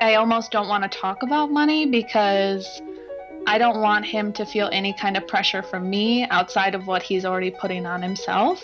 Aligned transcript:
I 0.00 0.16
almost 0.16 0.50
don't 0.50 0.68
want 0.68 0.90
to 0.90 0.98
talk 0.98 1.22
about 1.22 1.50
money 1.50 1.86
because 1.86 2.82
I 3.46 3.56
don't 3.56 3.80
want 3.80 4.04
him 4.04 4.30
to 4.34 4.44
feel 4.44 4.68
any 4.70 4.92
kind 4.92 5.16
of 5.16 5.26
pressure 5.26 5.62
from 5.62 5.88
me 5.88 6.24
outside 6.24 6.74
of 6.74 6.86
what 6.86 7.02
he's 7.02 7.24
already 7.24 7.50
putting 7.50 7.86
on 7.86 8.02
himself. 8.02 8.62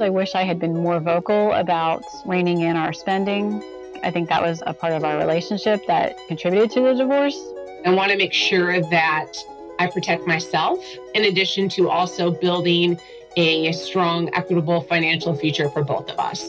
I 0.00 0.10
wish 0.10 0.34
I 0.34 0.42
had 0.42 0.58
been 0.58 0.74
more 0.74 0.98
vocal 0.98 1.52
about 1.52 2.02
reining 2.26 2.62
in 2.62 2.76
our 2.76 2.92
spending. 2.92 3.62
I 4.02 4.10
think 4.10 4.28
that 4.30 4.42
was 4.42 4.60
a 4.66 4.74
part 4.74 4.92
of 4.92 5.04
our 5.04 5.18
relationship 5.18 5.86
that 5.86 6.16
contributed 6.26 6.72
to 6.72 6.80
the 6.80 6.94
divorce. 6.94 7.38
I 7.86 7.90
want 7.90 8.10
to 8.10 8.18
make 8.18 8.32
sure 8.32 8.80
that 8.80 9.32
I 9.78 9.86
protect 9.86 10.26
myself 10.26 10.84
in 11.14 11.26
addition 11.26 11.68
to 11.70 11.90
also 11.90 12.32
building 12.32 12.98
a 13.36 13.70
strong, 13.72 14.34
equitable 14.34 14.80
financial 14.80 15.34
future 15.36 15.68
for 15.70 15.84
both 15.84 16.10
of 16.10 16.18
us. 16.18 16.48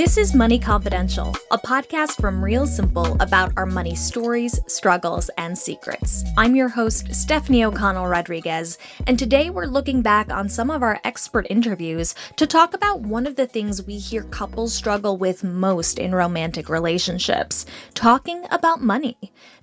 This 0.00 0.16
is 0.16 0.34
Money 0.34 0.58
Confidential, 0.58 1.36
a 1.50 1.58
podcast 1.58 2.18
from 2.22 2.42
Real 2.42 2.66
Simple 2.66 3.18
about 3.20 3.52
our 3.58 3.66
money 3.66 3.94
stories, 3.94 4.58
struggles, 4.66 5.28
and 5.36 5.58
secrets. 5.58 6.24
I'm 6.38 6.56
your 6.56 6.70
host, 6.70 7.14
Stephanie 7.14 7.64
O'Connell 7.64 8.06
Rodriguez, 8.06 8.78
and 9.06 9.18
today 9.18 9.50
we're 9.50 9.66
looking 9.66 10.00
back 10.00 10.32
on 10.32 10.48
some 10.48 10.70
of 10.70 10.82
our 10.82 10.98
expert 11.04 11.46
interviews 11.50 12.14
to 12.36 12.46
talk 12.46 12.72
about 12.72 13.02
one 13.02 13.26
of 13.26 13.36
the 13.36 13.46
things 13.46 13.82
we 13.82 13.98
hear 13.98 14.22
couples 14.22 14.72
struggle 14.72 15.18
with 15.18 15.44
most 15.44 15.98
in 15.98 16.14
romantic 16.14 16.70
relationships 16.70 17.66
talking 17.92 18.46
about 18.50 18.82
money. 18.82 19.18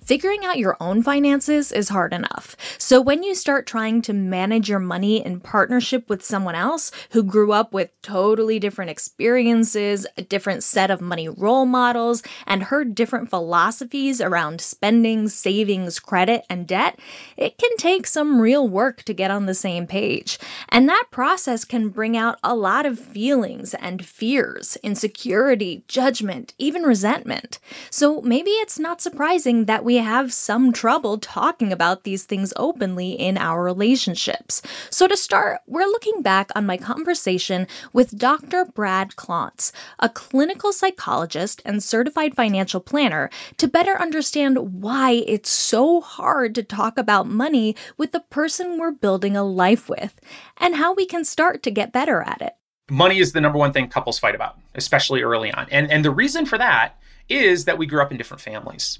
Figuring 0.08 0.42
out 0.42 0.56
your 0.56 0.74
own 0.80 1.02
finances 1.02 1.70
is 1.70 1.90
hard 1.90 2.14
enough. 2.14 2.56
So 2.78 2.98
when 2.98 3.22
you 3.22 3.34
start 3.34 3.66
trying 3.66 4.00
to 4.00 4.14
manage 4.14 4.66
your 4.66 4.78
money 4.78 5.22
in 5.22 5.38
partnership 5.38 6.08
with 6.08 6.24
someone 6.24 6.54
else 6.54 6.90
who 7.10 7.22
grew 7.22 7.52
up 7.52 7.74
with 7.74 7.90
totally 8.00 8.58
different 8.58 8.90
experiences, 8.90 10.06
a 10.16 10.22
different 10.22 10.64
set 10.64 10.90
of 10.90 11.02
money 11.02 11.28
role 11.28 11.66
models, 11.66 12.22
and 12.46 12.62
heard 12.62 12.94
different 12.94 13.28
philosophies 13.28 14.22
around 14.22 14.62
spending, 14.62 15.28
savings, 15.28 16.00
credit, 16.00 16.46
and 16.48 16.66
debt, 16.66 16.98
it 17.36 17.58
can 17.58 17.76
take 17.76 18.06
some 18.06 18.40
real 18.40 18.66
work 18.66 19.02
to 19.02 19.12
get 19.12 19.30
on 19.30 19.44
the 19.44 19.52
same 19.52 19.86
page. 19.86 20.38
And 20.70 20.88
that 20.88 21.08
process 21.10 21.66
can 21.66 21.90
bring 21.90 22.16
out 22.16 22.38
a 22.42 22.56
lot 22.56 22.86
of 22.86 22.98
feelings 22.98 23.74
and 23.74 24.02
fears, 24.02 24.78
insecurity, 24.82 25.84
judgment, 25.86 26.54
even 26.56 26.84
resentment. 26.84 27.58
So 27.90 28.22
maybe 28.22 28.52
it's 28.52 28.78
not 28.78 29.02
surprising 29.02 29.66
that 29.66 29.84
we 29.84 29.97
have 29.98 30.32
some 30.32 30.72
trouble 30.72 31.18
talking 31.18 31.72
about 31.72 32.04
these 32.04 32.24
things 32.24 32.52
openly 32.56 33.12
in 33.12 33.38
our 33.38 33.62
relationships. 33.62 34.62
So, 34.90 35.06
to 35.06 35.16
start, 35.16 35.60
we're 35.66 35.86
looking 35.86 36.22
back 36.22 36.50
on 36.56 36.66
my 36.66 36.76
conversation 36.76 37.66
with 37.92 38.18
Dr. 38.18 38.64
Brad 38.64 39.10
Klontz, 39.16 39.72
a 39.98 40.08
clinical 40.08 40.72
psychologist 40.72 41.62
and 41.64 41.82
certified 41.82 42.34
financial 42.34 42.80
planner, 42.80 43.30
to 43.58 43.68
better 43.68 44.00
understand 44.00 44.82
why 44.82 45.22
it's 45.26 45.50
so 45.50 46.00
hard 46.00 46.54
to 46.54 46.62
talk 46.62 46.98
about 46.98 47.28
money 47.28 47.76
with 47.96 48.12
the 48.12 48.24
person 48.30 48.78
we're 48.78 48.90
building 48.90 49.36
a 49.36 49.44
life 49.44 49.88
with, 49.88 50.20
and 50.56 50.76
how 50.76 50.94
we 50.94 51.06
can 51.06 51.24
start 51.24 51.62
to 51.62 51.70
get 51.70 51.92
better 51.92 52.22
at 52.22 52.42
it. 52.42 52.54
Money 52.90 53.18
is 53.18 53.32
the 53.32 53.40
number 53.40 53.58
one 53.58 53.72
thing 53.72 53.88
couples 53.88 54.18
fight 54.18 54.34
about, 54.34 54.58
especially 54.74 55.22
early 55.22 55.52
on. 55.52 55.66
And, 55.70 55.90
and 55.90 56.04
the 56.04 56.10
reason 56.10 56.46
for 56.46 56.56
that 56.56 56.98
is 57.28 57.66
that 57.66 57.76
we 57.76 57.86
grew 57.86 58.00
up 58.00 58.10
in 58.10 58.16
different 58.16 58.40
families 58.40 58.98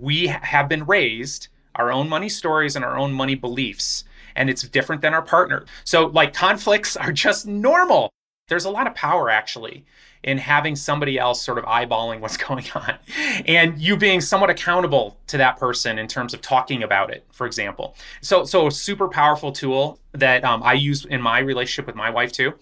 we 0.00 0.26
have 0.28 0.68
been 0.68 0.86
raised 0.86 1.48
our 1.74 1.92
own 1.92 2.08
money 2.08 2.28
stories 2.28 2.76
and 2.76 2.84
our 2.84 2.98
own 2.98 3.12
money 3.12 3.34
beliefs 3.34 4.04
and 4.36 4.48
it's 4.48 4.62
different 4.62 5.02
than 5.02 5.14
our 5.14 5.22
partner. 5.22 5.64
So 5.84 6.06
like 6.06 6.34
conflicts 6.34 6.96
are 6.96 7.12
just 7.12 7.46
normal. 7.46 8.10
There's 8.48 8.64
a 8.64 8.70
lot 8.70 8.86
of 8.86 8.94
power 8.94 9.30
actually 9.30 9.84
in 10.22 10.36
having 10.36 10.76
somebody 10.76 11.18
else 11.18 11.42
sort 11.42 11.58
of 11.58 11.64
eyeballing 11.64 12.20
what's 12.20 12.36
going 12.48 12.64
on 12.74 12.98
and 13.46 13.78
you 13.78 13.96
being 13.96 14.20
somewhat 14.20 14.50
accountable 14.50 15.18
to 15.28 15.38
that 15.38 15.58
person 15.58 15.98
in 15.98 16.06
terms 16.06 16.34
of 16.34 16.40
talking 16.40 16.82
about 16.82 17.10
it 17.10 17.24
for 17.32 17.46
example. 17.46 17.94
So 18.20 18.44
so 18.44 18.66
a 18.66 18.70
super 18.70 19.08
powerful 19.08 19.52
tool 19.52 19.98
that 20.12 20.44
um, 20.44 20.62
i 20.62 20.72
use 20.72 21.04
in 21.04 21.22
my 21.22 21.38
relationship 21.38 21.86
with 21.86 21.96
my 21.96 22.10
wife 22.10 22.32
too 22.32 22.54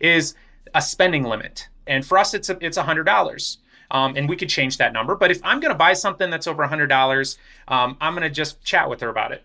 is 0.00 0.34
a 0.74 0.82
spending 0.82 1.22
limit. 1.22 1.68
And 1.86 2.04
for 2.04 2.18
us 2.18 2.34
it's 2.34 2.50
a, 2.50 2.58
it's 2.60 2.76
a 2.76 2.82
hundred 2.82 3.04
dollars 3.04 3.58
um, 3.90 4.16
and 4.16 4.28
we 4.28 4.36
could 4.36 4.48
change 4.48 4.78
that 4.78 4.92
number. 4.92 5.14
But 5.14 5.30
if 5.30 5.40
I'm 5.44 5.60
going 5.60 5.72
to 5.72 5.78
buy 5.78 5.92
something 5.92 6.30
that's 6.30 6.46
over 6.46 6.66
$100, 6.66 7.38
um, 7.68 7.96
I'm 8.00 8.14
going 8.14 8.22
to 8.22 8.34
just 8.34 8.62
chat 8.64 8.88
with 8.88 9.00
her 9.00 9.08
about 9.08 9.32
it. 9.32 9.44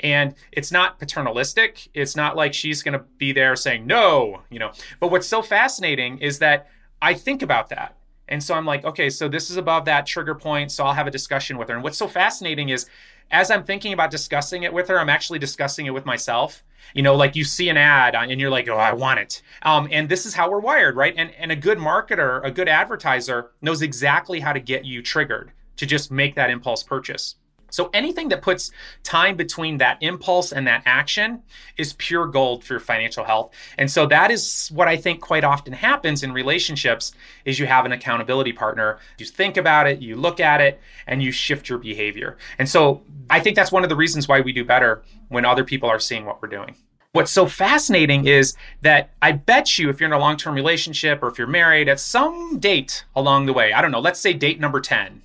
And 0.00 0.34
it's 0.52 0.72
not 0.72 0.98
paternalistic. 0.98 1.88
It's 1.94 2.16
not 2.16 2.36
like 2.36 2.52
she's 2.52 2.82
going 2.82 2.98
to 2.98 3.04
be 3.18 3.32
there 3.32 3.56
saying 3.56 3.86
no, 3.86 4.42
you 4.50 4.58
know. 4.58 4.72
But 5.00 5.10
what's 5.10 5.26
so 5.26 5.40
fascinating 5.40 6.18
is 6.18 6.40
that 6.40 6.68
I 7.00 7.14
think 7.14 7.42
about 7.42 7.68
that. 7.70 7.96
And 8.28 8.42
so 8.42 8.54
I'm 8.54 8.64
like, 8.64 8.84
okay, 8.84 9.10
so 9.10 9.28
this 9.28 9.50
is 9.50 9.56
above 9.56 9.84
that 9.84 10.06
trigger 10.06 10.34
point. 10.34 10.72
So 10.72 10.84
I'll 10.84 10.94
have 10.94 11.06
a 11.06 11.10
discussion 11.10 11.58
with 11.58 11.68
her. 11.68 11.74
And 11.74 11.84
what's 11.84 11.98
so 11.98 12.08
fascinating 12.08 12.70
is 12.70 12.86
as 13.30 13.50
I'm 13.50 13.64
thinking 13.64 13.92
about 13.92 14.10
discussing 14.10 14.62
it 14.62 14.72
with 14.72 14.88
her, 14.88 14.98
I'm 14.98 15.10
actually 15.10 15.38
discussing 15.38 15.86
it 15.86 15.90
with 15.90 16.06
myself. 16.06 16.62
You 16.94 17.02
know, 17.02 17.14
like 17.14 17.34
you 17.34 17.44
see 17.44 17.68
an 17.68 17.76
ad 17.76 18.14
and 18.14 18.40
you're 18.40 18.50
like, 18.50 18.68
oh, 18.68 18.76
I 18.76 18.92
want 18.92 19.18
it. 19.18 19.42
Um, 19.62 19.88
and 19.90 20.08
this 20.08 20.26
is 20.26 20.34
how 20.34 20.50
we're 20.50 20.60
wired, 20.60 20.96
right? 20.96 21.14
And, 21.16 21.32
and 21.38 21.50
a 21.50 21.56
good 21.56 21.78
marketer, 21.78 22.44
a 22.44 22.50
good 22.50 22.68
advertiser 22.68 23.50
knows 23.62 23.82
exactly 23.82 24.40
how 24.40 24.52
to 24.52 24.60
get 24.60 24.84
you 24.84 25.02
triggered 25.02 25.52
to 25.76 25.86
just 25.86 26.10
make 26.10 26.34
that 26.34 26.50
impulse 26.50 26.82
purchase. 26.82 27.36
So 27.74 27.90
anything 27.92 28.28
that 28.28 28.40
puts 28.40 28.70
time 29.02 29.36
between 29.36 29.78
that 29.78 29.98
impulse 30.00 30.52
and 30.52 30.66
that 30.66 30.82
action 30.86 31.42
is 31.76 31.92
pure 31.94 32.26
gold 32.26 32.62
for 32.62 32.74
your 32.74 32.80
financial 32.80 33.24
health. 33.24 33.52
And 33.76 33.90
so 33.90 34.06
that 34.06 34.30
is 34.30 34.68
what 34.72 34.86
I 34.86 34.96
think 34.96 35.20
quite 35.20 35.42
often 35.42 35.72
happens 35.72 36.22
in 36.22 36.32
relationships 36.32 37.12
is 37.44 37.58
you 37.58 37.66
have 37.66 37.84
an 37.84 37.92
accountability 37.92 38.52
partner. 38.52 38.98
You 39.18 39.26
think 39.26 39.56
about 39.56 39.86
it, 39.88 40.00
you 40.00 40.14
look 40.16 40.38
at 40.38 40.60
it, 40.60 40.80
and 41.06 41.22
you 41.22 41.32
shift 41.32 41.68
your 41.68 41.78
behavior. 41.78 42.38
And 42.58 42.68
so 42.68 43.02
I 43.28 43.40
think 43.40 43.56
that's 43.56 43.72
one 43.72 43.82
of 43.82 43.88
the 43.88 43.96
reasons 43.96 44.28
why 44.28 44.40
we 44.40 44.52
do 44.52 44.64
better 44.64 45.02
when 45.28 45.44
other 45.44 45.64
people 45.64 45.88
are 45.88 45.98
seeing 45.98 46.24
what 46.24 46.40
we're 46.40 46.48
doing. 46.48 46.76
What's 47.12 47.30
so 47.30 47.46
fascinating 47.46 48.26
is 48.26 48.56
that 48.82 49.10
I 49.22 49.32
bet 49.32 49.78
you 49.78 49.88
if 49.88 50.00
you're 50.00 50.08
in 50.08 50.12
a 50.12 50.18
long-term 50.18 50.54
relationship 50.54 51.22
or 51.22 51.28
if 51.28 51.38
you're 51.38 51.46
married 51.46 51.88
at 51.88 52.00
some 52.00 52.58
date 52.58 53.04
along 53.14 53.46
the 53.46 53.52
way, 53.52 53.72
I 53.72 53.82
don't 53.82 53.92
know, 53.92 54.00
let's 54.00 54.18
say 54.18 54.32
date 54.32 54.58
number 54.58 54.80
10, 54.80 55.22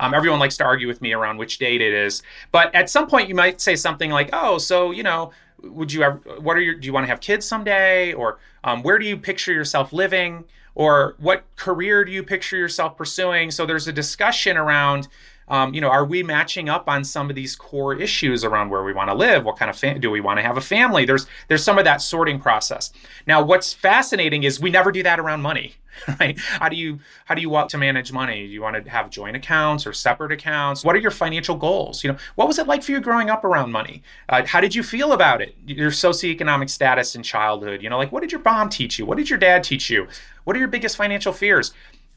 um, 0.00 0.14
everyone 0.14 0.40
likes 0.40 0.56
to 0.58 0.64
argue 0.64 0.86
with 0.86 1.00
me 1.00 1.12
around 1.12 1.38
which 1.38 1.58
date 1.58 1.80
it 1.80 1.92
is. 1.92 2.22
But 2.52 2.74
at 2.74 2.90
some 2.90 3.06
point, 3.06 3.28
you 3.28 3.34
might 3.34 3.60
say 3.60 3.76
something 3.76 4.10
like, 4.10 4.30
"Oh, 4.32 4.58
so 4.58 4.90
you 4.90 5.02
know, 5.02 5.32
would 5.62 5.92
you 5.92 6.02
ever? 6.02 6.18
What 6.40 6.56
are 6.56 6.60
your? 6.60 6.74
Do 6.74 6.86
you 6.86 6.92
want 6.92 7.04
to 7.04 7.08
have 7.08 7.20
kids 7.20 7.46
someday? 7.46 8.12
Or 8.12 8.38
um, 8.62 8.82
where 8.82 8.98
do 8.98 9.06
you 9.06 9.16
picture 9.16 9.52
yourself 9.52 9.92
living? 9.92 10.44
Or 10.76 11.14
what 11.18 11.44
career 11.56 12.04
do 12.04 12.10
you 12.10 12.22
picture 12.22 12.56
yourself 12.56 12.96
pursuing?" 12.96 13.50
So 13.50 13.66
there's 13.66 13.88
a 13.88 13.92
discussion 13.92 14.56
around 14.56 15.08
um, 15.48 15.74
you 15.74 15.80
know, 15.80 15.88
are 15.88 16.04
we 16.04 16.22
matching 16.22 16.68
up 16.68 16.88
on 16.88 17.04
some 17.04 17.28
of 17.28 17.36
these 17.36 17.54
core 17.54 17.94
issues 17.94 18.44
around 18.44 18.70
where 18.70 18.82
we 18.82 18.92
want 18.92 19.10
to 19.10 19.14
live? 19.14 19.44
What 19.44 19.58
kind 19.58 19.70
of 19.70 19.76
fa- 19.76 19.98
do 19.98 20.10
we 20.10 20.20
want 20.20 20.38
to 20.38 20.42
have 20.42 20.56
a 20.56 20.60
family? 20.60 21.04
There's 21.04 21.26
there's 21.48 21.64
some 21.64 21.78
of 21.78 21.84
that 21.84 22.00
sorting 22.00 22.40
process. 22.40 22.92
Now, 23.26 23.42
what's 23.42 23.72
fascinating 23.72 24.44
is 24.44 24.60
we 24.60 24.70
never 24.70 24.90
do 24.90 25.02
that 25.02 25.20
around 25.20 25.42
money, 25.42 25.74
right? 26.20 26.38
How 26.38 26.68
do 26.68 26.76
you 26.76 26.98
how 27.26 27.34
do 27.34 27.42
you 27.42 27.50
want 27.50 27.68
to 27.70 27.78
manage 27.78 28.12
money? 28.12 28.46
Do 28.46 28.52
you 28.52 28.62
want 28.62 28.82
to 28.82 28.90
have 28.90 29.10
joint 29.10 29.36
accounts 29.36 29.86
or 29.86 29.92
separate 29.92 30.32
accounts? 30.32 30.84
What 30.84 30.96
are 30.96 31.00
your 31.00 31.10
financial 31.10 31.56
goals? 31.56 32.02
You 32.02 32.12
know, 32.12 32.18
what 32.36 32.48
was 32.48 32.58
it 32.58 32.66
like 32.66 32.82
for 32.82 32.92
you 32.92 33.00
growing 33.00 33.30
up 33.30 33.44
around 33.44 33.72
money? 33.72 34.02
Uh, 34.28 34.44
how 34.46 34.60
did 34.60 34.74
you 34.74 34.82
feel 34.82 35.12
about 35.12 35.42
it? 35.42 35.54
Your 35.66 35.90
socioeconomic 35.90 36.70
status 36.70 37.14
in 37.14 37.22
childhood. 37.22 37.82
You 37.82 37.90
know, 37.90 37.98
like 37.98 38.12
what 38.12 38.20
did 38.20 38.32
your 38.32 38.42
mom 38.42 38.68
teach 38.70 38.98
you? 38.98 39.06
What 39.06 39.18
did 39.18 39.28
your 39.28 39.38
dad 39.38 39.62
teach 39.62 39.90
you? 39.90 40.06
What 40.44 40.56
are 40.56 40.58
your 40.58 40.68
biggest 40.68 40.96
financial 40.96 41.32
fears? 41.32 41.72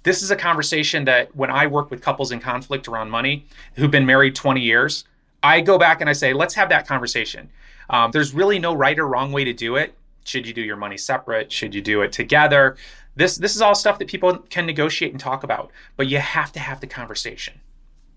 This 0.07 0.24
is 0.24 0.31
a 0.31 0.38
conversation 0.38 1.04
that 1.04 1.36
when 1.36 1.51
I 1.51 1.68
work 1.68 1.92
with 1.92 2.01
couples 2.01 2.31
in 2.31 2.39
conflict 2.39 2.88
around 2.88 3.09
money 3.09 3.45
who've 3.75 3.92
been 3.92 4.06
married 4.06 4.36
20 4.36 4.62
years, 4.62 5.04
I 5.44 5.59
go 5.59 5.77
back 5.77 6.00
and 6.00 6.09
I 6.09 6.13
say, 6.13 6.31
let's 6.31 6.56
have 6.56 6.69
that 6.69 6.88
conversation. 6.88 7.50
Um, 7.89 8.12
there's 8.12 8.33
really 8.33 8.57
no 8.57 8.74
right 8.74 8.98
or 8.98 9.06
wrong 9.06 9.33
way 9.33 9.44
to 9.44 9.51
do 9.51 9.75
it. 9.75 9.95
Should 10.24 10.48
you 10.48 10.54
do 10.54 10.62
your 10.62 10.77
money 10.77 10.95
separate? 10.95 11.51
Should 11.51 11.75
you 11.75 11.81
do 11.81 12.04
it 12.04 12.13
together? 12.13 12.77
This 13.18 13.36
this 13.36 13.54
is 13.54 13.62
all 13.62 13.75
stuff 13.75 14.00
that 14.00 14.07
people 14.07 14.38
can 14.50 14.65
negotiate 14.65 15.12
and 15.12 15.19
talk 15.19 15.44
about, 15.44 15.71
but 15.98 16.07
you 16.07 16.19
have 16.19 16.53
to 16.53 16.60
have 16.62 16.80
the 16.80 16.88
conversation. 16.88 17.60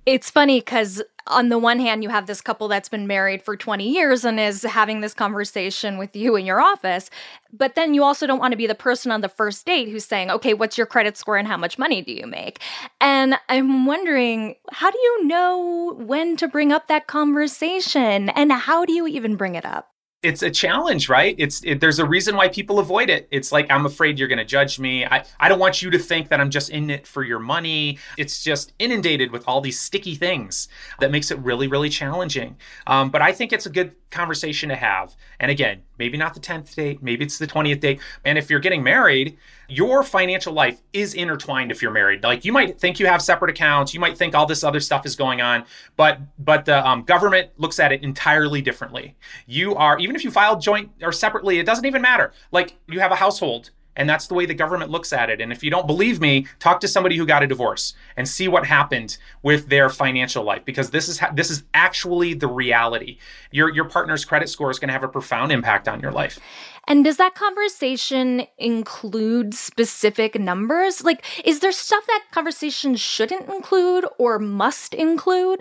It's 0.07 0.31
funny 0.31 0.61
because 0.61 1.03
on 1.27 1.49
the 1.49 1.59
one 1.59 1.79
hand, 1.79 2.03
you 2.03 2.09
have 2.09 2.27
this 2.27 2.41
couple 2.41 2.69
that's 2.69 2.89
been 2.89 3.07
married 3.07 3.43
for 3.43 3.57
20 3.57 3.89
years 3.89 4.25
and 4.25 4.41
is 4.41 4.63
having 4.63 5.01
this 5.01 5.15
conversation 5.15 5.99
with 5.99 6.15
you 6.15 6.37
in 6.37 6.47
your 6.47 6.61
office. 6.61 7.11
But 7.53 7.75
then 7.75 7.95
you 7.95 8.03
also 8.05 8.27
don't 8.27 8.39
want 8.39 8.53
to 8.53 8.57
be 8.57 8.67
the 8.67 8.75
person 8.75 9.13
on 9.13 9.21
the 9.21 9.29
first 9.29 9.67
date 9.67 9.89
who's 9.89 10.05
saying, 10.05 10.31
okay, 10.31 10.55
what's 10.55 10.79
your 10.79 10.87
credit 10.87 11.17
score 11.17 11.37
and 11.37 11.49
how 11.49 11.57
much 11.57 11.79
money 11.79 12.03
do 12.03 12.13
you 12.13 12.27
make? 12.27 12.61
And 13.01 13.35
I'm 13.49 13.87
wondering, 13.87 14.57
how 14.73 14.91
do 14.91 14.99
you 14.99 15.27
know 15.27 15.95
when 15.99 16.37
to 16.37 16.49
bring 16.49 16.73
up 16.73 16.89
that 16.89 17.07
conversation 17.07 18.29
and 18.31 18.53
how 18.53 18.85
do 18.85 18.93
you 18.93 19.07
even 19.07 19.37
bring 19.37 19.55
it 19.55 19.65
up? 19.65 19.91
It's 20.23 20.43
a 20.43 20.51
challenge, 20.51 21.09
right? 21.09 21.35
It's 21.39 21.63
it, 21.65 21.81
there's 21.81 21.99
a 21.99 22.05
reason 22.05 22.37
why 22.37 22.49
people 22.49 22.79
avoid 22.79 23.09
it. 23.09 23.27
It's 23.31 23.53
like 23.53 23.71
I'm 23.71 23.87
afraid 23.87 24.19
you're 24.19 24.29
going 24.29 24.39
to 24.39 24.45
judge 24.45 24.79
me. 24.79 25.07
I 25.07 25.25
I 25.39 25.49
don't 25.49 25.59
want 25.59 25.81
you 25.81 25.89
to 25.91 25.99
think 25.99 26.29
that 26.29 26.41
I'm 26.41 26.51
just 26.51 26.69
in 26.69 26.91
it 26.91 27.07
for 27.07 27.23
your 27.25 27.39
money. 27.39 27.99
It's 28.19 28.45
just 28.45 28.75
inundated 28.79 29.31
with 29.31 29.49
all 29.49 29.63
these 29.63 29.81
sticky 29.81 30.17
things 30.17 30.69
that 30.99 31.11
makes 31.11 31.31
it 31.31 31.39
really 31.39 31.69
really 31.69 31.89
challenging. 31.89 32.59
Um, 32.87 33.09
but 33.09 33.23
I 33.23 33.33
think 33.33 33.53
it's 33.55 33.65
a 33.65 33.71
good 33.71 33.95
conversation 34.11 34.69
to 34.69 34.77
have. 34.77 35.17
And 35.39 35.51
again, 35.51 35.83
maybe 35.99 36.19
not 36.19 36.35
the 36.35 36.41
10th 36.41 36.75
date, 36.75 37.03
maybe 37.03 37.25
it's 37.25 37.39
the 37.39 37.47
20th 37.47 37.81
date. 37.81 38.01
And 38.25 38.37
if 38.37 38.51
you're 38.51 38.61
getting 38.61 38.83
married, 38.83 39.39
your 39.71 40.03
financial 40.03 40.53
life 40.53 40.81
is 40.93 41.15
intertwined 41.15 41.71
if 41.71 41.83
you're 41.83 41.91
married. 41.91 42.23
Like 42.23 42.45
you 42.45 42.53
might 42.53 42.79
think 42.79 42.99
you 42.99 43.07
have 43.07 43.23
separate 43.23 43.51
accounts, 43.51 43.95
you 43.95 44.01
might 44.01 44.17
think 44.17 44.35
all 44.35 44.47
this 44.47 44.65
other 44.65 44.81
stuff 44.81 45.07
is 45.07 45.17
going 45.17 45.41
on, 45.41 45.65
but 45.97 46.19
but 46.39 46.65
the 46.65 46.87
um, 46.87 47.03
government 47.03 47.51
looks 47.59 47.79
at 47.79 47.93
it 47.93 48.03
entirely 48.03 48.63
differently. 48.63 49.17
You 49.47 49.75
are 49.75 49.99
even 49.99 50.17
if 50.17 50.25
you 50.25 50.31
file 50.31 50.59
joint 50.59 50.91
or 51.03 51.13
separately, 51.13 51.59
it 51.59 51.67
doesn't 51.67 51.87
even 51.87 52.03
matter. 52.03 52.33
Like 52.53 52.77
you 52.89 53.01
have 53.01 53.13
a 53.13 53.17
household 53.17 53.71
and 53.97 54.09
that's 54.09 54.27
the 54.27 54.35
way 54.35 54.47
the 54.47 54.55
government 54.55 54.91
looks 54.91 55.13
at 55.13 55.31
it. 55.31 55.41
And 55.41 55.53
if 55.53 55.63
you 55.63 55.71
don't 55.71 55.87
believe 55.87 56.21
me, 56.21 56.47
talk 56.59 56.81
to 56.81 56.89
somebody 56.89 57.17
who 57.17 57.27
got 57.27 57.43
a 57.43 57.47
divorce 57.47 57.95
and 58.17 58.29
see 58.29 58.49
what 58.49 58.67
happened 58.67 59.19
with 59.43 59.69
their 59.69 59.89
financial 59.89 60.45
life 60.45 60.65
because 60.65 60.91
this 60.91 61.09
is 61.09 61.19
ha- 61.19 61.33
this 61.35 61.51
is 61.51 61.65
actually 61.75 62.35
the 62.35 62.47
reality. 62.49 63.19
Your 63.51 63.73
your 63.73 63.85
partner's 63.85 64.25
credit 64.25 64.49
score 64.49 64.71
is 64.71 64.79
going 64.79 64.89
to 64.89 64.93
have 64.93 65.05
a 65.05 65.09
profound 65.09 65.53
impact 65.53 65.89
on 65.89 66.01
your 66.01 66.13
life. 66.13 66.39
And 66.87 67.05
does 67.05 67.19
that 67.19 67.35
conversation 67.35 68.47
include 68.59 69.55
specific 69.55 70.39
numbers? 70.39 71.05
Like 71.05 71.25
is 71.45 71.61
there 71.61 71.73
stuff 71.73 72.07
that 72.07 72.25
conversation 72.31 72.97
shouldn't 72.97 73.49
include 73.49 74.07
or 74.19 74.39
must 74.39 74.95
include? 74.95 75.61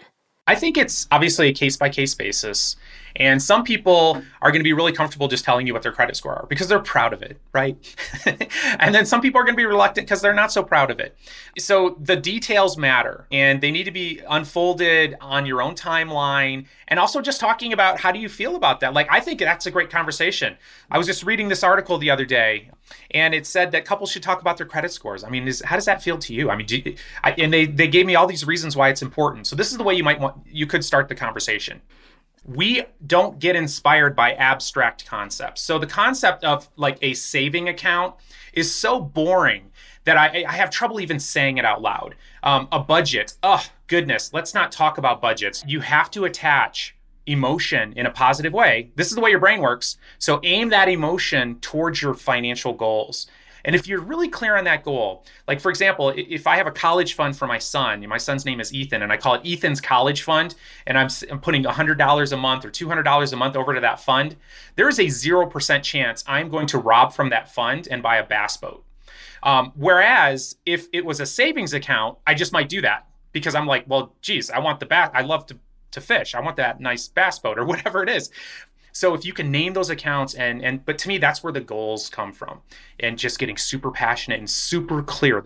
I 0.50 0.56
think 0.56 0.78
it's 0.78 1.08
obviously 1.12 1.48
a 1.48 1.54
case 1.54 1.78
by 1.78 1.90
case 1.90 2.16
basis. 2.16 2.76
And 3.20 3.44
some 3.44 3.64
people 3.64 4.22
are 4.42 4.50
going 4.50 4.62
to 4.62 4.64
be 4.64 4.74
really 4.74 4.94
comfortable 4.94 5.28
just 5.28 5.44
telling 5.44 5.68
you 5.68 5.74
what 5.74 5.84
their 5.84 5.92
credit 5.92 6.16
score 6.16 6.36
are 6.36 6.46
because 6.48 6.70
they're 6.70 6.80
proud 6.80 7.12
of 7.12 7.22
it, 7.22 7.38
right? 7.54 7.76
and 8.80 8.96
then 8.96 9.06
some 9.06 9.20
people 9.20 9.42
are 9.42 9.44
going 9.44 9.56
to 9.56 9.58
be 9.58 9.66
reluctant 9.66 10.08
because 10.08 10.22
they're 10.22 10.34
not 10.34 10.52
so 10.52 10.64
proud 10.64 10.90
of 10.90 11.00
it. 11.00 11.18
So 11.58 11.98
the 12.00 12.16
details 12.16 12.78
matter 12.78 13.28
and 13.32 13.60
they 13.60 13.72
need 13.72 13.84
to 13.84 13.92
be 13.92 14.22
unfolded 14.30 15.16
on 15.20 15.46
your 15.46 15.62
own 15.62 15.76
timeline 15.76 16.66
and 16.88 17.00
also 17.00 17.22
just 17.22 17.42
talking 17.42 17.74
about 17.74 18.00
how 18.00 18.12
do 18.12 18.20
you 18.20 18.30
feel 18.30 18.56
about 18.56 18.80
that? 18.80 18.94
Like 18.94 19.08
I 19.12 19.20
think 19.20 19.40
that's 19.40 19.66
a 19.66 19.72
great 19.72 19.90
conversation. 19.90 20.56
I 20.90 20.98
was 20.98 21.06
just 21.06 21.24
reading 21.24 21.50
this 21.50 21.64
article 21.64 21.98
the 21.98 22.10
other 22.10 22.26
day 22.26 22.72
and 23.12 23.34
it 23.34 23.46
said 23.46 23.72
that 23.74 23.84
couples 23.84 24.12
should 24.12 24.24
talk 24.24 24.40
about 24.40 24.58
their 24.58 24.66
credit 24.66 24.92
scores. 24.92 25.24
I 25.24 25.30
mean, 25.30 25.48
is, 25.48 25.62
how 25.66 25.76
does 25.76 25.86
that 25.86 26.02
feel 26.02 26.18
to 26.20 26.34
you? 26.34 26.50
I 26.50 26.56
mean, 26.56 26.68
you, 26.70 26.96
I, 27.24 27.32
and 27.34 27.52
they 27.52 27.66
they 27.66 27.88
gave 27.88 28.06
me 28.06 28.16
all 28.16 28.28
these 28.28 28.46
reasons 28.46 28.76
why 28.76 28.90
it's 28.90 29.02
important. 29.02 29.46
So 29.46 29.56
this 29.56 29.72
is 29.72 29.78
the 29.78 29.84
way 29.84 29.94
you 29.94 30.04
might 30.04 30.20
want 30.20 30.38
you 30.48 30.66
could 30.66 30.84
start 30.84 31.10
the 31.10 31.16
conversation 31.16 31.82
we 32.56 32.84
don't 33.06 33.38
get 33.40 33.56
inspired 33.56 34.16
by 34.16 34.34
abstract 34.34 35.06
concepts. 35.06 35.62
So 35.62 35.78
the 35.78 35.88
concept 35.88 36.44
of 36.44 36.68
like 36.78 36.98
a 37.02 37.14
saving 37.14 37.70
account 37.70 38.16
is 38.54 38.74
so 38.74 39.00
boring 39.00 39.72
that 40.06 40.18
I, 40.18 40.44
I 40.48 40.54
have 40.54 40.72
trouble 40.72 41.00
even 41.00 41.20
saying 41.20 41.60
it 41.60 41.66
out 41.66 41.82
loud. 41.82 42.16
Um, 42.42 42.68
a 42.72 42.80
budget, 42.80 43.34
oh 43.44 43.64
goodness, 43.88 44.34
let's 44.34 44.54
not 44.54 44.72
talk 44.72 44.98
about 44.98 45.22
budgets. 45.22 45.64
You 45.68 45.82
have 45.82 46.10
to 46.12 46.26
attach 46.26 46.96
emotion 47.28 47.94
in 47.96 48.08
a 48.08 48.12
positive 48.12 48.54
way. 48.54 48.90
This 48.96 49.10
is 49.10 49.16
the 49.16 49.22
way 49.22 49.30
your 49.30 49.40
brain 49.40 49.62
works. 49.62 49.98
So 50.18 50.40
aim 50.44 50.70
that 50.70 50.90
emotion 50.90 51.60
towards 51.60 52.02
your 52.02 52.16
financial 52.16 52.74
goals. 52.74 53.28
And 53.66 53.76
if 53.76 53.88
you're 53.88 54.02
really 54.02 54.30
clear 54.30 54.58
on 54.58 54.64
that 54.66 54.84
goal, 54.84 55.26
like 55.48 55.60
for 55.60 55.70
example, 55.70 56.14
if 56.16 56.48
I 56.48 56.58
have 56.58 56.68
a 56.68 56.72
college 56.72 57.14
fund 57.14 57.38
for 57.38 57.48
my 57.48 57.58
son, 57.58 58.06
my 58.08 58.18
son's 58.18 58.46
name 58.46 58.60
is 58.60 58.74
Ethan, 58.74 59.02
and 59.02 59.12
I 59.12 59.18
call 59.18 59.36
it 59.36 59.42
Ethan's 59.46 59.82
College 59.82 60.24
Fund, 60.24 60.56
and 60.88 60.98
I'm, 60.98 61.10
I'm 61.30 61.40
putting 61.40 61.64
$100 61.64 62.32
a 62.32 62.38
month 62.38 62.66
or 62.66 62.72
$200 62.72 63.34
a 63.34 63.36
month 63.36 63.56
over 63.56 63.74
to 63.74 63.82
that 63.82 64.00
fund, 64.00 64.36
there 64.76 64.90
is 64.90 65.00
a 65.00 65.04
0% 65.04 65.84
chance 65.84 66.24
I'm 66.28 66.50
going 66.50 66.68
to 66.68 66.78
rob 66.78 67.14
from 67.14 67.30
that 67.30 67.54
fund 67.54 67.88
and 67.90 68.02
buy 68.02 68.18
a 68.18 68.26
bass 68.26 68.58
boat. 68.58 68.84
Um, 69.44 69.72
whereas 69.76 70.56
if 70.66 70.88
it 70.92 71.06
was 71.06 71.20
a 71.20 71.26
savings 71.26 71.74
account, 71.74 72.18
I 72.28 72.34
just 72.34 72.52
might 72.52 72.70
do 72.70 72.82
that 72.82 73.08
because 73.32 73.56
I'm 73.56 73.68
like, 73.68 73.86
well, 73.88 74.16
geez, 74.22 74.50
I 74.50 74.60
want 74.60 74.80
the 74.80 74.86
bass. 74.86 75.12
I 75.14 75.22
love 75.22 75.46
to 75.48 75.58
to 75.92 76.02
fish. 76.02 76.36
I 76.36 76.40
want 76.40 76.58
that 76.58 76.80
nice 76.80 77.08
bass 77.08 77.40
boat 77.40 77.58
or 77.58 77.66
whatever 77.72 78.04
it 78.04 78.10
is. 78.10 78.30
So 79.00 79.14
if 79.14 79.24
you 79.24 79.32
can 79.32 79.50
name 79.50 79.72
those 79.72 79.90
accounts 79.90 80.34
and 80.34 80.62
and 80.62 80.84
but 80.84 80.98
to 80.98 81.08
me 81.08 81.20
that's 81.20 81.42
where 81.42 81.54
the 81.54 81.62
goals 81.62 82.10
come 82.10 82.34
from 82.34 82.60
and 83.00 83.18
just 83.18 83.40
getting 83.40 83.56
super 83.56 83.92
passionate 83.92 84.40
and 84.40 84.50
super 84.50 85.02
clear. 85.02 85.46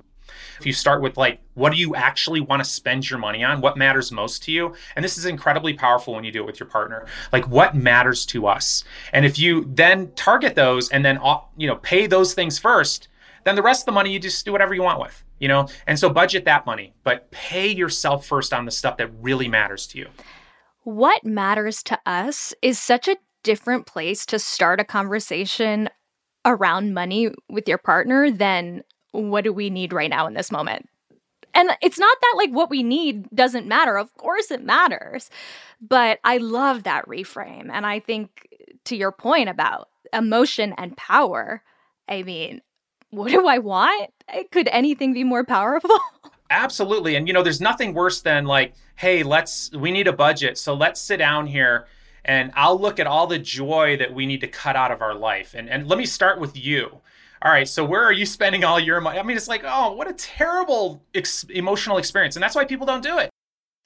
If 0.59 0.65
you 0.65 0.73
start 0.73 1.03
with 1.03 1.17
like 1.17 1.39
what 1.53 1.71
do 1.71 1.77
you 1.77 1.93
actually 1.93 2.41
want 2.41 2.63
to 2.63 2.67
spend 2.67 3.07
your 3.07 3.19
money 3.19 3.43
on? 3.43 3.61
What 3.61 3.77
matters 3.77 4.11
most 4.11 4.41
to 4.45 4.51
you? 4.51 4.73
And 4.95 5.05
this 5.05 5.19
is 5.19 5.27
incredibly 5.27 5.75
powerful 5.75 6.15
when 6.15 6.23
you 6.23 6.31
do 6.31 6.41
it 6.41 6.47
with 6.47 6.59
your 6.59 6.67
partner. 6.67 7.05
Like 7.31 7.47
what 7.47 7.75
matters 7.75 8.25
to 8.27 8.47
us? 8.47 8.83
And 9.11 9.23
if 9.23 9.37
you 9.37 9.65
then 9.71 10.11
target 10.15 10.55
those 10.55 10.89
and 10.89 11.05
then 11.05 11.19
uh, 11.21 11.41
you 11.55 11.67
know 11.67 11.75
pay 11.75 12.07
those 12.07 12.33
things 12.33 12.57
first, 12.57 13.07
then 13.43 13.55
the 13.55 13.61
rest 13.61 13.83
of 13.83 13.85
the 13.85 13.91
money 13.91 14.11
you 14.11 14.17
just 14.17 14.43
do 14.43 14.51
whatever 14.51 14.73
you 14.73 14.81
want 14.81 14.99
with, 14.99 15.23
you 15.37 15.47
know? 15.47 15.67
And 15.85 15.99
so 15.99 16.09
budget 16.09 16.45
that 16.45 16.65
money, 16.65 16.95
but 17.03 17.29
pay 17.29 17.67
yourself 17.67 18.25
first 18.25 18.51
on 18.51 18.65
the 18.65 18.71
stuff 18.71 18.97
that 18.97 19.11
really 19.21 19.47
matters 19.47 19.85
to 19.87 19.99
you. 19.99 20.07
What 20.85 21.23
matters 21.23 21.83
to 21.83 21.99
us 22.07 22.55
is 22.63 22.79
such 22.79 23.07
a 23.07 23.15
different 23.43 23.85
place 23.85 24.25
to 24.27 24.39
start 24.39 24.79
a 24.79 24.85
conversation 24.85 25.89
around 26.45 26.93
money 26.93 27.31
with 27.49 27.67
your 27.67 27.77
partner 27.77 28.31
than 28.31 28.83
what 29.11 29.43
do 29.43 29.53
we 29.53 29.69
need 29.69 29.93
right 29.93 30.09
now 30.09 30.27
in 30.27 30.33
this 30.33 30.51
moment. 30.51 30.87
And 31.53 31.69
it's 31.81 31.99
not 31.99 32.17
that 32.21 32.33
like 32.37 32.49
what 32.49 32.69
we 32.69 32.81
need 32.81 33.29
doesn't 33.33 33.67
matter. 33.67 33.97
Of 33.97 34.13
course 34.15 34.49
it 34.49 34.63
matters. 34.63 35.29
But 35.81 36.19
I 36.23 36.37
love 36.37 36.83
that 36.83 37.07
reframe. 37.07 37.69
And 37.71 37.85
I 37.85 37.99
think 37.99 38.47
to 38.85 38.95
your 38.95 39.11
point 39.11 39.49
about 39.49 39.89
emotion 40.11 40.73
and 40.77 40.97
power, 40.97 41.61
I 42.07 42.23
mean, 42.23 42.61
what 43.11 43.31
do 43.31 43.47
I 43.47 43.59
want? 43.59 44.11
Eh, 44.29 44.43
could 44.51 44.67
anything 44.69 45.13
be 45.13 45.23
more 45.23 45.43
powerful? 45.43 45.95
Absolutely. 46.49 47.15
And 47.15 47.27
you 47.27 47.33
know, 47.33 47.43
there's 47.43 47.61
nothing 47.61 47.93
worse 47.93 48.21
than 48.21 48.45
like, 48.45 48.73
hey, 48.95 49.23
let's 49.23 49.71
we 49.73 49.91
need 49.91 50.07
a 50.07 50.13
budget. 50.13 50.57
So 50.57 50.73
let's 50.73 50.99
sit 50.99 51.17
down 51.17 51.47
here 51.47 51.85
and 52.25 52.51
I'll 52.55 52.79
look 52.79 52.99
at 52.99 53.07
all 53.07 53.27
the 53.27 53.39
joy 53.39 53.97
that 53.97 54.13
we 54.13 54.25
need 54.25 54.41
to 54.41 54.47
cut 54.47 54.75
out 54.75 54.91
of 54.91 55.01
our 55.01 55.13
life. 55.13 55.53
And, 55.55 55.69
and 55.69 55.87
let 55.87 55.97
me 55.97 56.05
start 56.05 56.39
with 56.39 56.57
you. 56.57 56.99
All 57.41 57.51
right, 57.51 57.67
so 57.67 57.83
where 57.83 58.03
are 58.03 58.11
you 58.13 58.25
spending 58.25 58.63
all 58.63 58.79
your 58.79 59.01
money? 59.01 59.19
I 59.19 59.23
mean, 59.23 59.35
it's 59.35 59.49
like, 59.49 59.63
oh, 59.65 59.91
what 59.93 60.09
a 60.09 60.13
terrible 60.13 61.03
ex- 61.13 61.43
emotional 61.49 61.97
experience. 61.97 62.37
And 62.37 62.43
that's 62.43 62.55
why 62.55 62.63
people 62.63 62.85
don't 62.85 63.03
do 63.03 63.17
it. 63.17 63.29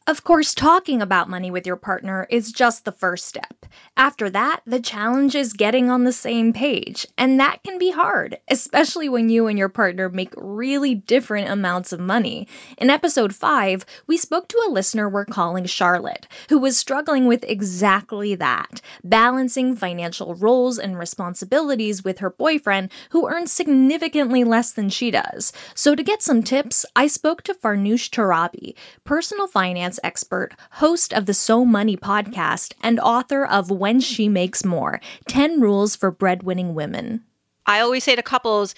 Of 0.07 0.23
course, 0.23 0.55
talking 0.55 1.01
about 1.01 1.29
money 1.29 1.51
with 1.51 1.67
your 1.67 1.75
partner 1.75 2.27
is 2.29 2.53
just 2.53 2.85
the 2.85 2.93
first 2.93 3.25
step. 3.25 3.65
After 3.97 4.29
that, 4.29 4.61
the 4.65 4.79
challenge 4.79 5.35
is 5.35 5.51
getting 5.51 5.89
on 5.89 6.05
the 6.05 6.13
same 6.13 6.53
page, 6.53 7.05
and 7.17 7.37
that 7.41 7.61
can 7.61 7.77
be 7.77 7.91
hard, 7.91 8.37
especially 8.47 9.09
when 9.09 9.27
you 9.27 9.47
and 9.47 9.59
your 9.59 9.67
partner 9.67 10.07
make 10.07 10.33
really 10.37 10.95
different 10.95 11.49
amounts 11.49 11.91
of 11.91 11.99
money. 11.99 12.47
In 12.77 12.89
episode 12.89 13.35
5, 13.35 13.85
we 14.07 14.15
spoke 14.15 14.47
to 14.47 14.63
a 14.65 14.71
listener 14.71 15.09
we're 15.09 15.25
calling 15.25 15.65
Charlotte, 15.65 16.25
who 16.47 16.57
was 16.57 16.77
struggling 16.77 17.25
with 17.25 17.43
exactly 17.43 18.33
that 18.35 18.79
balancing 19.03 19.75
financial 19.75 20.35
roles 20.35 20.79
and 20.79 20.97
responsibilities 20.97 22.05
with 22.05 22.19
her 22.19 22.29
boyfriend, 22.29 22.91
who 23.09 23.27
earns 23.27 23.51
significantly 23.51 24.45
less 24.45 24.71
than 24.71 24.87
she 24.87 25.11
does. 25.11 25.51
So, 25.75 25.95
to 25.95 26.03
get 26.03 26.21
some 26.21 26.43
tips, 26.43 26.85
I 26.95 27.07
spoke 27.07 27.41
to 27.43 27.53
Farnoosh 27.53 28.09
Torabi, 28.09 28.73
personal 29.03 29.47
finance 29.47 29.96
finance 29.97 29.99
expert, 30.03 30.53
host 30.71 31.13
of 31.13 31.25
the 31.25 31.33
So 31.33 31.65
Money 31.65 31.97
podcast, 31.97 32.73
and 32.81 32.99
author 32.99 33.45
of 33.45 33.71
When 33.71 33.99
She 33.99 34.29
Makes 34.29 34.63
More 34.63 34.99
10 35.27 35.59
Rules 35.61 35.95
for 35.95 36.11
Breadwinning 36.11 36.73
Women. 36.73 37.23
I 37.65 37.79
always 37.79 38.03
say 38.03 38.15
to 38.15 38.23
couples, 38.23 38.75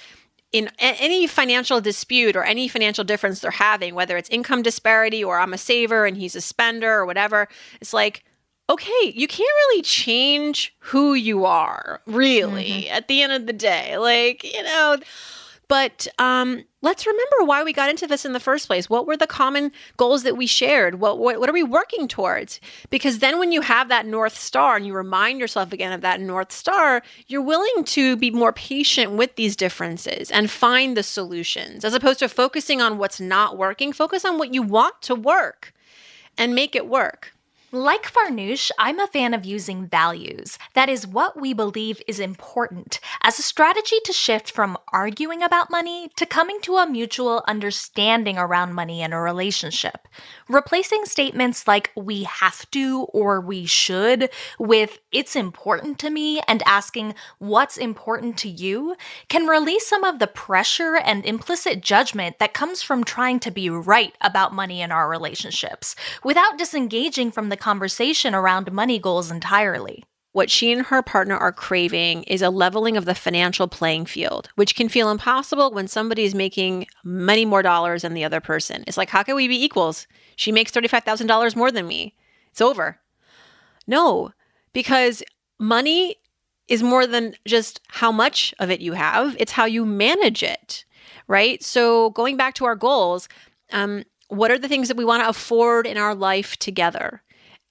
in 0.52 0.70
any 0.80 1.28
financial 1.28 1.80
dispute 1.80 2.36
or 2.36 2.44
any 2.44 2.68
financial 2.68 3.04
difference 3.04 3.42
they're 3.42 3.52
having, 3.52 3.94
whether 3.94 4.18
it's 4.18 4.30
income 4.30 4.64
disparity 4.64 5.24
or 5.24 5.40
I'm 5.40 5.54
a 5.54 5.60
saver 5.60 6.06
and 6.08 6.18
he's 6.18 6.36
a 6.36 6.42
spender 6.42 6.92
or 6.92 7.06
whatever, 7.06 7.48
it's 7.80 7.94
like, 7.94 8.24
okay, 8.68 9.14
you 9.14 9.28
can't 9.28 9.56
really 9.68 9.84
change 9.84 10.74
who 10.80 11.14
you 11.14 11.46
are, 11.46 12.02
really, 12.08 12.86
mm-hmm. 12.86 12.96
at 12.96 13.08
the 13.08 13.22
end 13.22 13.34
of 13.34 13.46
the 13.46 13.54
day. 13.54 13.98
Like, 13.98 14.44
you 14.44 14.64
know, 14.64 14.98
but 15.70 16.08
um, 16.18 16.66
let's 16.82 17.06
remember 17.06 17.46
why 17.46 17.64
we 17.64 17.72
got 17.72 17.92
into 17.92 18.08
this 18.08 18.26
in 18.26 18.34
the 18.34 18.40
first 18.40 18.66
place. 18.66 18.90
What 18.90 19.06
were 19.06 19.16
the 19.16 19.28
common 19.28 19.72
goals 19.98 20.24
that 20.24 20.36
we 20.36 20.48
shared? 20.48 21.00
What, 21.00 21.20
what, 21.20 21.40
what 21.40 21.48
are 21.48 21.54
we 21.54 21.64
working 21.64 22.08
towards? 22.08 22.60
Because 22.90 23.20
then 23.20 23.38
when 23.38 23.52
you 23.52 23.62
have 23.62 23.88
that 23.88 24.08
North 24.08 24.36
Star 24.36 24.76
and 24.76 24.86
you 24.88 24.94
remind 24.94 25.40
yourself 25.40 25.72
again 25.72 25.94
of 25.94 26.02
that 26.02 26.20
North 26.20 26.52
Star, 26.52 27.04
you're 27.28 27.44
willing 27.44 27.84
to 27.86 28.18
be 28.18 28.32
more 28.32 28.52
patient 28.52 29.12
with 29.12 29.36
these 29.36 29.56
differences 29.56 30.32
and 30.32 30.50
find 30.50 30.98
the 30.98 31.04
solutions. 31.04 31.86
As 31.86 31.94
opposed 31.94 32.20
to 32.20 32.30
focusing 32.30 32.82
on 32.82 32.98
what's 32.98 33.22
not 33.22 33.56
working, 33.56 33.94
focus 33.94 34.26
on 34.26 34.40
what 34.40 34.54
you 34.54 34.64
want 34.64 35.00
to 35.04 35.14
work 35.14 35.72
and 36.36 36.56
make 36.56 36.76
it 36.76 36.88
work. 36.88 37.34
Like 37.72 38.12
Farnoosh, 38.12 38.72
I'm 38.80 39.00
a 39.00 39.06
fan 39.06 39.36
of 39.36 39.46
using 39.46 39.86
values. 39.86 40.58
That 40.74 40.90
is 40.90 41.06
what 41.06 41.40
we 41.40 41.54
believe 41.54 42.02
is 42.08 42.20
important 42.20 43.00
as 43.22 43.38
a 43.38 43.44
strategy 43.44 43.98
to 44.06 44.12
shift 44.12 44.50
from 44.50 44.76
arguing 44.92 45.44
about 45.44 45.70
money 45.70 46.10
to 46.16 46.26
coming 46.26 46.60
to 46.62 46.78
a 46.78 46.90
mutual 46.90 47.44
understanding 47.48 48.40
around 48.40 48.74
money 48.74 49.04
in 49.04 49.14
a 49.14 49.22
relationship. 49.22 50.08
Replacing 50.48 51.06
statements 51.06 51.68
like 51.68 51.92
we 51.96 52.24
have 52.24 52.68
to 52.72 53.04
or 53.14 53.40
we 53.40 53.68
should 53.68 54.32
with 54.58 54.98
it's 55.12 55.36
important 55.36 56.00
to 56.00 56.10
me 56.10 56.42
and 56.48 56.64
asking 56.66 57.14
what's 57.38 57.78
important 57.78 58.36
to 58.38 58.50
you 58.50 58.96
can 59.28 59.46
release 59.46 59.86
some 59.86 60.04
of 60.04 60.18
the 60.18 60.26
pressure 60.26 60.96
and 60.96 61.24
implicit 61.24 61.82
judgment 61.82 62.40
that 62.40 62.56
comes 62.56 62.82
from 62.82 63.04
trying 63.04 63.40
to 63.40 63.52
be 63.52 63.70
right 63.70 64.16
about 64.22 64.56
money 64.56 64.82
in 64.82 64.92
our 64.92 65.08
relationships 65.08 65.96
without 66.24 66.58
disengaging 66.58 67.30
from 67.30 67.50
the 67.50 67.59
conversation 67.60 68.34
around 68.34 68.72
money 68.72 69.00
goals 69.00 69.32
entirely. 69.32 70.04
What 70.32 70.52
she 70.52 70.72
and 70.72 70.86
her 70.86 71.02
partner 71.02 71.36
are 71.36 71.52
craving 71.52 72.24
is 72.24 72.42
a 72.42 72.52
leveling 72.52 72.96
of 72.96 73.06
the 73.06 73.16
financial 73.16 73.68
playing 73.68 74.06
field, 74.06 74.50
which 74.56 74.76
can 74.76 74.88
feel 74.88 75.10
impossible 75.10 75.72
when 75.72 75.88
somebody 75.88 76.24
is 76.24 76.36
making 76.36 76.88
many 77.04 77.46
more 77.46 77.64
dollars 77.64 78.04
than 78.04 78.14
the 78.14 78.24
other 78.24 78.40
person. 78.40 78.84
It's 78.86 78.98
like, 78.98 79.10
how 79.10 79.24
can 79.24 79.36
we 79.36 79.48
be 79.48 79.64
equals? 79.64 80.08
She 80.36 80.52
makes 80.52 80.72
$35,000 80.72 81.56
more 81.56 81.72
than 81.72 81.88
me. 81.88 82.16
It's 82.52 82.62
over. 82.62 83.00
No, 83.88 84.32
because 84.72 85.24
money 85.60 86.18
is 86.68 86.84
more 86.84 87.08
than 87.08 87.34
just 87.46 87.82
how 87.88 88.12
much 88.12 88.54
of 88.60 88.70
it 88.70 88.82
you 88.82 88.94
have, 88.94 89.36
it's 89.40 89.54
how 89.54 89.66
you 89.66 89.84
manage 89.84 90.44
it, 90.44 90.86
right? 91.28 91.64
So, 91.64 92.12
going 92.12 92.38
back 92.38 92.54
to 92.56 92.66
our 92.66 92.76
goals, 92.76 93.28
um, 93.72 94.04
what 94.28 94.52
are 94.52 94.60
the 94.60 94.68
things 94.68 94.88
that 94.88 94.98
we 94.98 95.06
want 95.06 95.24
to 95.24 95.30
afford 95.30 95.88
in 95.88 95.98
our 95.98 96.14
life 96.14 96.56
together? 96.58 97.24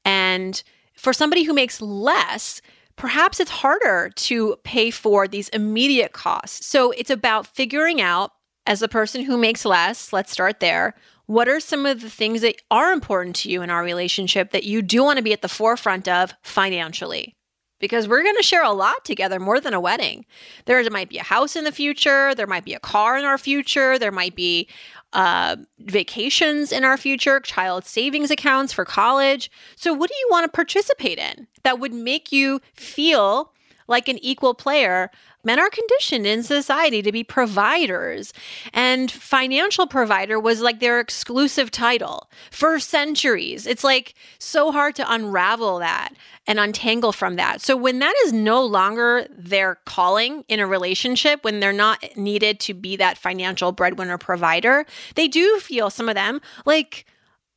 And 0.08 0.62
for 0.94 1.12
somebody 1.12 1.42
who 1.42 1.52
makes 1.52 1.82
less, 1.82 2.62
perhaps 2.96 3.40
it's 3.40 3.50
harder 3.50 4.10
to 4.16 4.56
pay 4.64 4.90
for 4.90 5.28
these 5.28 5.50
immediate 5.50 6.12
costs. 6.12 6.64
So 6.64 6.92
it's 6.92 7.10
about 7.10 7.46
figuring 7.46 8.00
out, 8.00 8.30
as 8.64 8.80
a 8.80 8.88
person 8.88 9.22
who 9.22 9.36
makes 9.36 9.66
less, 9.66 10.10
let's 10.10 10.32
start 10.32 10.60
there. 10.60 10.94
What 11.26 11.46
are 11.46 11.60
some 11.60 11.84
of 11.84 12.00
the 12.00 12.08
things 12.08 12.40
that 12.40 12.56
are 12.70 12.90
important 12.90 13.36
to 13.36 13.50
you 13.50 13.60
in 13.60 13.68
our 13.68 13.84
relationship 13.84 14.50
that 14.52 14.64
you 14.64 14.80
do 14.80 15.04
want 15.04 15.18
to 15.18 15.22
be 15.22 15.34
at 15.34 15.42
the 15.42 15.48
forefront 15.48 16.08
of 16.08 16.32
financially? 16.42 17.34
Because 17.78 18.08
we're 18.08 18.22
going 18.22 18.36
to 18.36 18.42
share 18.42 18.64
a 18.64 18.72
lot 18.72 19.04
together 19.04 19.38
more 19.38 19.60
than 19.60 19.74
a 19.74 19.80
wedding. 19.80 20.24
There 20.64 20.82
might 20.90 21.10
be 21.10 21.18
a 21.18 21.22
house 21.22 21.54
in 21.54 21.64
the 21.64 21.70
future, 21.70 22.34
there 22.34 22.46
might 22.46 22.64
be 22.64 22.72
a 22.72 22.80
car 22.80 23.18
in 23.18 23.26
our 23.26 23.38
future, 23.38 23.98
there 23.98 24.10
might 24.10 24.34
be 24.34 24.68
uh, 25.12 25.56
vacations 25.78 26.72
in 26.72 26.84
our 26.84 26.96
future, 26.96 27.40
child 27.40 27.84
savings 27.84 28.30
accounts 28.30 28.72
for 28.72 28.84
college. 28.84 29.50
So, 29.76 29.92
what 29.92 30.10
do 30.10 30.16
you 30.16 30.28
want 30.30 30.44
to 30.44 30.54
participate 30.54 31.18
in 31.18 31.46
that 31.62 31.78
would 31.78 31.92
make 31.92 32.32
you 32.32 32.60
feel 32.74 33.52
like 33.88 34.08
an 34.08 34.18
equal 34.22 34.54
player? 34.54 35.10
Men 35.44 35.58
are 35.58 35.70
conditioned 35.70 36.26
in 36.26 36.42
society 36.42 37.00
to 37.00 37.12
be 37.12 37.24
providers, 37.24 38.32
and 38.72 39.10
financial 39.10 39.86
provider 39.86 40.38
was 40.38 40.60
like 40.60 40.80
their 40.80 41.00
exclusive 41.00 41.70
title 41.70 42.28
for 42.50 42.78
centuries. 42.78 43.66
It's 43.66 43.84
like 43.84 44.14
so 44.38 44.72
hard 44.72 44.94
to 44.96 45.12
unravel 45.12 45.78
that 45.78 46.10
and 46.46 46.58
untangle 46.58 47.12
from 47.12 47.36
that. 47.36 47.60
So 47.60 47.76
when 47.76 47.98
that 48.00 48.14
is 48.24 48.32
no 48.32 48.64
longer 48.64 49.26
their 49.30 49.76
calling 49.84 50.44
in 50.48 50.60
a 50.60 50.66
relationship, 50.66 51.44
when 51.44 51.60
they're 51.60 51.72
not 51.72 52.04
needed 52.16 52.58
to 52.60 52.74
be 52.74 52.96
that 52.96 53.16
financial 53.16 53.70
breadwinner 53.70 54.18
provider, 54.18 54.86
they 55.14 55.28
do 55.28 55.58
feel 55.60 55.88
some 55.88 56.08
of 56.08 56.14
them 56.14 56.40
like 56.66 57.06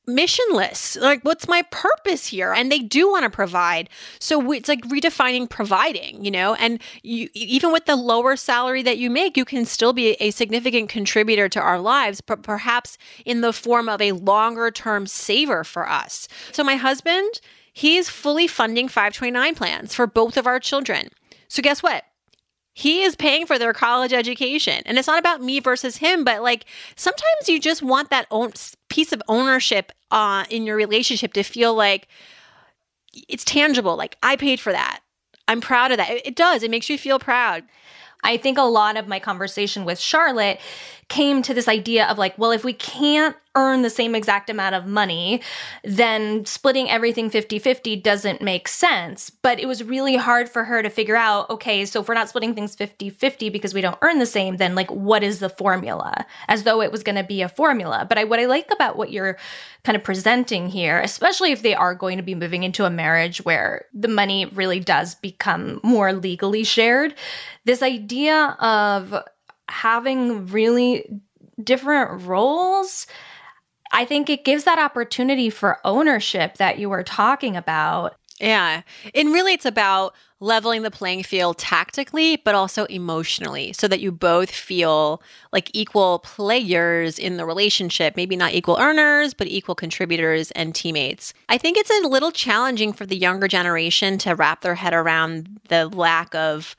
missionless. 0.07 0.99
Like, 0.99 1.23
what's 1.23 1.47
my 1.47 1.63
purpose 1.63 2.27
here? 2.27 2.53
And 2.53 2.71
they 2.71 2.79
do 2.79 3.09
want 3.09 3.23
to 3.23 3.29
provide. 3.29 3.89
So 4.19 4.51
it's 4.51 4.67
like 4.67 4.81
redefining 4.83 5.49
providing, 5.49 6.23
you 6.23 6.31
know, 6.31 6.55
and 6.55 6.81
you, 7.03 7.29
even 7.33 7.71
with 7.71 7.85
the 7.85 7.95
lower 7.95 8.35
salary 8.35 8.83
that 8.83 8.97
you 8.97 9.09
make, 9.09 9.37
you 9.37 9.45
can 9.45 9.65
still 9.65 9.93
be 9.93 10.11
a 10.13 10.31
significant 10.31 10.89
contributor 10.89 11.49
to 11.49 11.59
our 11.59 11.79
lives, 11.79 12.21
but 12.21 12.43
perhaps 12.43 12.97
in 13.25 13.41
the 13.41 13.53
form 13.53 13.87
of 13.89 14.01
a 14.01 14.11
longer 14.13 14.71
term 14.71 15.07
saver 15.07 15.63
for 15.63 15.87
us. 15.87 16.27
So 16.51 16.63
my 16.63 16.75
husband, 16.75 17.41
He's 17.73 18.09
fully 18.09 18.47
funding 18.47 18.87
529 18.87 19.55
plans 19.55 19.95
for 19.95 20.05
both 20.05 20.35
of 20.37 20.45
our 20.45 20.59
children. 20.59 21.09
So, 21.47 21.61
guess 21.61 21.81
what? 21.81 22.03
He 22.73 23.03
is 23.03 23.15
paying 23.15 23.45
for 23.45 23.59
their 23.59 23.73
college 23.73 24.13
education. 24.13 24.81
And 24.85 24.97
it's 24.97 25.07
not 25.07 25.19
about 25.19 25.41
me 25.41 25.59
versus 25.59 25.97
him, 25.97 26.23
but 26.23 26.41
like 26.41 26.65
sometimes 26.95 27.49
you 27.49 27.59
just 27.59 27.81
want 27.81 28.09
that 28.09 28.27
own 28.31 28.53
piece 28.89 29.11
of 29.11 29.21
ownership 29.27 29.91
uh, 30.09 30.45
in 30.49 30.65
your 30.65 30.75
relationship 30.75 31.33
to 31.33 31.43
feel 31.43 31.73
like 31.73 32.07
it's 33.27 33.43
tangible. 33.43 33.97
Like, 33.97 34.17
I 34.23 34.37
paid 34.37 34.59
for 34.59 34.71
that. 34.71 35.01
I'm 35.47 35.59
proud 35.59 35.91
of 35.91 35.97
that. 35.97 36.09
It, 36.09 36.27
it 36.27 36.35
does, 36.35 36.63
it 36.63 36.71
makes 36.71 36.89
you 36.89 36.97
feel 36.97 37.19
proud. 37.19 37.63
I 38.23 38.37
think 38.37 38.57
a 38.57 38.63
lot 38.63 38.97
of 38.97 39.07
my 39.07 39.19
conversation 39.19 39.83
with 39.83 39.99
Charlotte 39.99 40.59
came 41.09 41.41
to 41.41 41.53
this 41.53 41.67
idea 41.67 42.05
of 42.05 42.17
like, 42.17 42.37
well, 42.37 42.51
if 42.51 42.63
we 42.63 42.73
can't 42.73 43.35
earn 43.55 43.81
the 43.81 43.89
same 43.89 44.15
exact 44.15 44.49
amount 44.49 44.75
of 44.75 44.85
money, 44.85 45.41
then 45.83 46.45
splitting 46.45 46.89
everything 46.89 47.29
50 47.29 47.59
50 47.59 47.97
doesn't 47.97 48.41
make 48.41 48.67
sense. 48.67 49.29
But 49.29 49.59
it 49.59 49.67
was 49.67 49.83
really 49.83 50.15
hard 50.15 50.47
for 50.47 50.63
her 50.63 50.81
to 50.81 50.89
figure 50.89 51.15
out 51.15 51.49
okay, 51.49 51.85
so 51.85 52.01
if 52.01 52.07
we're 52.07 52.13
not 52.13 52.29
splitting 52.29 52.55
things 52.55 52.75
50 52.75 53.09
50 53.09 53.49
because 53.49 53.73
we 53.73 53.81
don't 53.81 53.97
earn 54.01 54.19
the 54.19 54.25
same, 54.25 54.57
then 54.57 54.75
like, 54.75 54.89
what 54.89 55.23
is 55.23 55.39
the 55.39 55.49
formula? 55.49 56.25
As 56.47 56.63
though 56.63 56.81
it 56.81 56.91
was 56.91 57.03
going 57.03 57.15
to 57.15 57.23
be 57.23 57.41
a 57.41 57.49
formula. 57.49 58.05
But 58.07 58.17
I, 58.17 58.23
what 58.23 58.39
I 58.39 58.45
like 58.45 58.71
about 58.71 58.97
what 58.97 59.11
you're 59.11 59.37
kind 59.83 59.95
of 59.95 60.03
presenting 60.03 60.69
here, 60.69 60.99
especially 60.99 61.51
if 61.51 61.61
they 61.61 61.75
are 61.75 61.95
going 61.95 62.17
to 62.17 62.23
be 62.23 62.35
moving 62.35 62.63
into 62.63 62.85
a 62.85 62.89
marriage 62.89 63.43
where 63.43 63.85
the 63.93 64.07
money 64.07 64.45
really 64.45 64.79
does 64.79 65.15
become 65.15 65.79
more 65.83 66.13
legally 66.13 66.63
shared, 66.63 67.15
this 67.65 67.81
idea 67.81 68.55
of 68.59 69.13
having 69.67 70.47
really 70.47 71.21
different 71.63 72.23
roles 72.23 73.07
I 73.91 74.05
think 74.05 74.29
it 74.29 74.45
gives 74.45 74.63
that 74.63 74.79
opportunity 74.79 75.49
for 75.49 75.79
ownership 75.83 76.57
that 76.57 76.79
you 76.79 76.89
were 76.89 77.03
talking 77.03 77.55
about. 77.55 78.15
Yeah. 78.39 78.81
And 79.13 79.31
really, 79.31 79.53
it's 79.53 79.65
about 79.65 80.15
leveling 80.39 80.81
the 80.81 80.89
playing 80.89 81.21
field 81.21 81.59
tactically, 81.59 82.37
but 82.37 82.55
also 82.55 82.85
emotionally, 82.85 83.71
so 83.73 83.87
that 83.87 83.99
you 83.99 84.11
both 84.11 84.49
feel 84.49 85.21
like 85.53 85.69
equal 85.73 86.19
players 86.19 87.19
in 87.19 87.37
the 87.37 87.45
relationship. 87.45 88.15
Maybe 88.15 88.35
not 88.35 88.53
equal 88.53 88.77
earners, 88.79 89.35
but 89.35 89.47
equal 89.47 89.75
contributors 89.75 90.49
and 90.51 90.73
teammates. 90.73 91.35
I 91.49 91.59
think 91.59 91.77
it's 91.77 91.91
a 91.91 92.07
little 92.07 92.31
challenging 92.31 92.93
for 92.93 93.05
the 93.05 93.15
younger 93.15 93.47
generation 93.47 94.17
to 94.19 94.33
wrap 94.33 94.61
their 94.61 94.75
head 94.75 94.95
around 94.95 95.59
the 95.67 95.87
lack 95.87 96.33
of, 96.33 96.75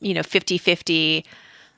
you 0.00 0.14
know, 0.14 0.22
50 0.24 0.58
50 0.58 1.24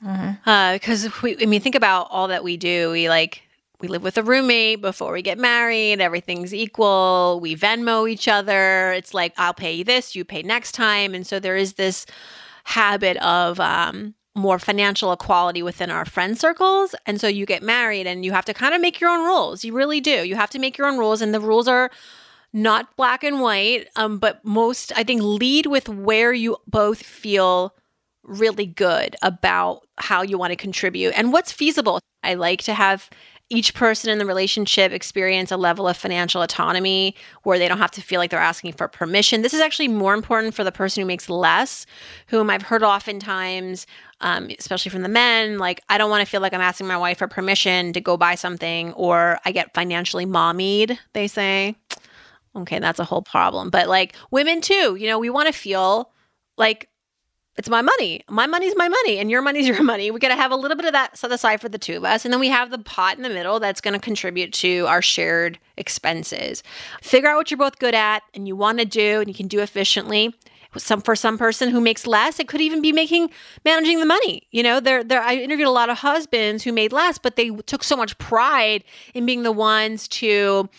Mm-hmm. 0.03 0.49
Uh, 0.49 0.73
because 0.73 1.21
we, 1.21 1.37
I 1.41 1.45
mean, 1.45 1.61
think 1.61 1.75
about 1.75 2.07
all 2.09 2.29
that 2.29 2.43
we 2.43 2.57
do. 2.57 2.91
We 2.91 3.09
like, 3.09 3.43
we 3.81 3.87
live 3.87 4.03
with 4.03 4.17
a 4.17 4.23
roommate 4.23 4.81
before 4.81 5.11
we 5.11 5.21
get 5.21 5.37
married. 5.37 5.99
Everything's 6.01 6.53
equal. 6.53 7.39
We 7.41 7.55
Venmo 7.55 8.09
each 8.09 8.27
other. 8.27 8.91
It's 8.91 9.13
like, 9.13 9.33
I'll 9.37 9.53
pay 9.53 9.73
you 9.73 9.83
this, 9.83 10.15
you 10.15 10.23
pay 10.23 10.43
next 10.43 10.73
time. 10.73 11.13
And 11.15 11.25
so 11.25 11.39
there 11.39 11.57
is 11.57 11.73
this 11.73 12.05
habit 12.63 13.17
of, 13.17 13.59
um, 13.59 14.15
more 14.33 14.59
financial 14.59 15.11
equality 15.11 15.61
within 15.61 15.91
our 15.91 16.05
friend 16.05 16.39
circles. 16.39 16.95
And 17.05 17.19
so 17.19 17.27
you 17.27 17.45
get 17.45 17.61
married 17.61 18.07
and 18.07 18.23
you 18.23 18.31
have 18.31 18.45
to 18.45 18.53
kind 18.53 18.73
of 18.73 18.79
make 18.79 19.01
your 19.01 19.09
own 19.09 19.25
rules. 19.25 19.65
You 19.65 19.73
really 19.73 19.99
do. 19.99 20.25
You 20.25 20.35
have 20.35 20.49
to 20.51 20.59
make 20.59 20.77
your 20.77 20.87
own 20.87 20.97
rules. 20.97 21.21
And 21.21 21.33
the 21.33 21.41
rules 21.41 21.67
are 21.67 21.91
not 22.53 22.95
black 22.95 23.23
and 23.23 23.41
white, 23.41 23.89
um, 23.95 24.19
but 24.19 24.43
most, 24.45 24.93
I 24.95 25.03
think, 25.03 25.21
lead 25.21 25.65
with 25.65 25.89
where 25.89 26.31
you 26.31 26.57
both 26.67 27.03
feel 27.03 27.75
really 28.23 28.65
good 28.65 29.15
about 29.21 29.87
how 29.97 30.21
you 30.21 30.37
want 30.37 30.51
to 30.51 30.57
contribute 30.57 31.13
and 31.15 31.33
what's 31.33 31.51
feasible. 31.51 31.99
I 32.23 32.35
like 32.35 32.61
to 32.63 32.73
have 32.73 33.09
each 33.51 33.73
person 33.73 34.09
in 34.09 34.17
the 34.17 34.25
relationship 34.25 34.91
experience 34.91 35.51
a 35.51 35.57
level 35.57 35.87
of 35.87 35.97
financial 35.97 36.41
autonomy 36.41 37.13
where 37.43 37.59
they 37.59 37.67
don't 37.67 37.77
have 37.79 37.91
to 37.91 38.01
feel 38.01 38.19
like 38.19 38.31
they're 38.31 38.39
asking 38.39 38.71
for 38.73 38.87
permission. 38.87 39.41
This 39.41 39.53
is 39.53 39.59
actually 39.59 39.89
more 39.89 40.13
important 40.13 40.53
for 40.53 40.63
the 40.63 40.71
person 40.71 41.01
who 41.01 41.07
makes 41.07 41.29
less, 41.29 41.85
whom 42.27 42.49
I've 42.49 42.61
heard 42.61 42.81
oftentimes, 42.81 43.85
um, 44.21 44.49
especially 44.57 44.89
from 44.89 45.01
the 45.01 45.09
men, 45.09 45.57
like, 45.57 45.81
I 45.89 45.97
don't 45.97 46.09
want 46.09 46.21
to 46.21 46.29
feel 46.29 46.41
like 46.41 46.53
I'm 46.53 46.61
asking 46.61 46.87
my 46.87 46.97
wife 46.97 47.17
for 47.17 47.27
permission 47.27 47.91
to 47.93 47.99
go 47.99 48.15
buy 48.15 48.35
something, 48.35 48.93
or 48.93 49.39
I 49.43 49.51
get 49.51 49.73
financially 49.73 50.25
mommied, 50.25 50.97
they 51.13 51.27
say. 51.27 51.75
Okay, 52.55 52.79
that's 52.79 52.99
a 52.99 53.05
whole 53.05 53.21
problem. 53.21 53.69
But 53.69 53.87
like 53.87 54.15
women 54.29 54.61
too, 54.61 54.95
you 54.95 55.07
know, 55.07 55.19
we 55.19 55.29
want 55.29 55.47
to 55.47 55.53
feel 55.53 56.11
like 56.57 56.87
it's 57.57 57.69
my 57.69 57.81
money. 57.81 58.21
My 58.29 58.47
money's 58.47 58.75
my 58.75 58.87
money, 58.87 59.19
and 59.19 59.29
your 59.29 59.41
money's 59.41 59.67
your 59.69 59.83
money. 59.83 60.11
We 60.11 60.19
got 60.19 60.29
to 60.29 60.35
have 60.35 60.51
a 60.51 60.55
little 60.55 60.77
bit 60.77 60.85
of 60.85 60.93
that 60.93 61.17
set 61.17 61.31
aside 61.31 61.61
for 61.61 61.69
the 61.69 61.77
two 61.77 61.97
of 61.97 62.05
us. 62.05 62.25
And 62.25 62.33
then 62.33 62.39
we 62.39 62.49
have 62.49 62.71
the 62.71 62.79
pot 62.79 63.17
in 63.17 63.23
the 63.23 63.29
middle 63.29 63.59
that's 63.59 63.81
going 63.81 63.93
to 63.93 63.99
contribute 63.99 64.53
to 64.53 64.85
our 64.87 65.01
shared 65.01 65.59
expenses. 65.77 66.63
Figure 67.01 67.29
out 67.29 67.37
what 67.37 67.51
you're 67.51 67.57
both 67.57 67.79
good 67.79 67.95
at 67.95 68.23
and 68.33 68.47
you 68.47 68.55
want 68.55 68.79
to 68.79 68.85
do, 68.85 69.19
and 69.19 69.27
you 69.27 69.33
can 69.33 69.47
do 69.47 69.59
efficiently. 69.59 70.33
Some 70.77 71.01
for 71.01 71.15
some 71.15 71.37
person 71.37 71.69
who 71.69 71.81
makes 71.81 72.07
less, 72.07 72.39
it 72.39 72.47
could 72.47 72.61
even 72.61 72.81
be 72.81 72.91
making 72.91 73.29
managing 73.65 73.99
the 73.99 74.05
money. 74.05 74.47
You 74.51 74.63
know, 74.63 74.79
there 74.79 75.03
there 75.03 75.21
I 75.21 75.35
interviewed 75.35 75.67
a 75.67 75.71
lot 75.71 75.89
of 75.89 75.97
husbands 75.97 76.63
who 76.63 76.71
made 76.71 76.93
less, 76.93 77.17
but 77.17 77.35
they 77.35 77.49
took 77.49 77.83
so 77.83 77.97
much 77.97 78.17
pride 78.17 78.83
in 79.13 79.25
being 79.25 79.43
the 79.43 79.51
ones 79.51 80.07
to 80.09 80.69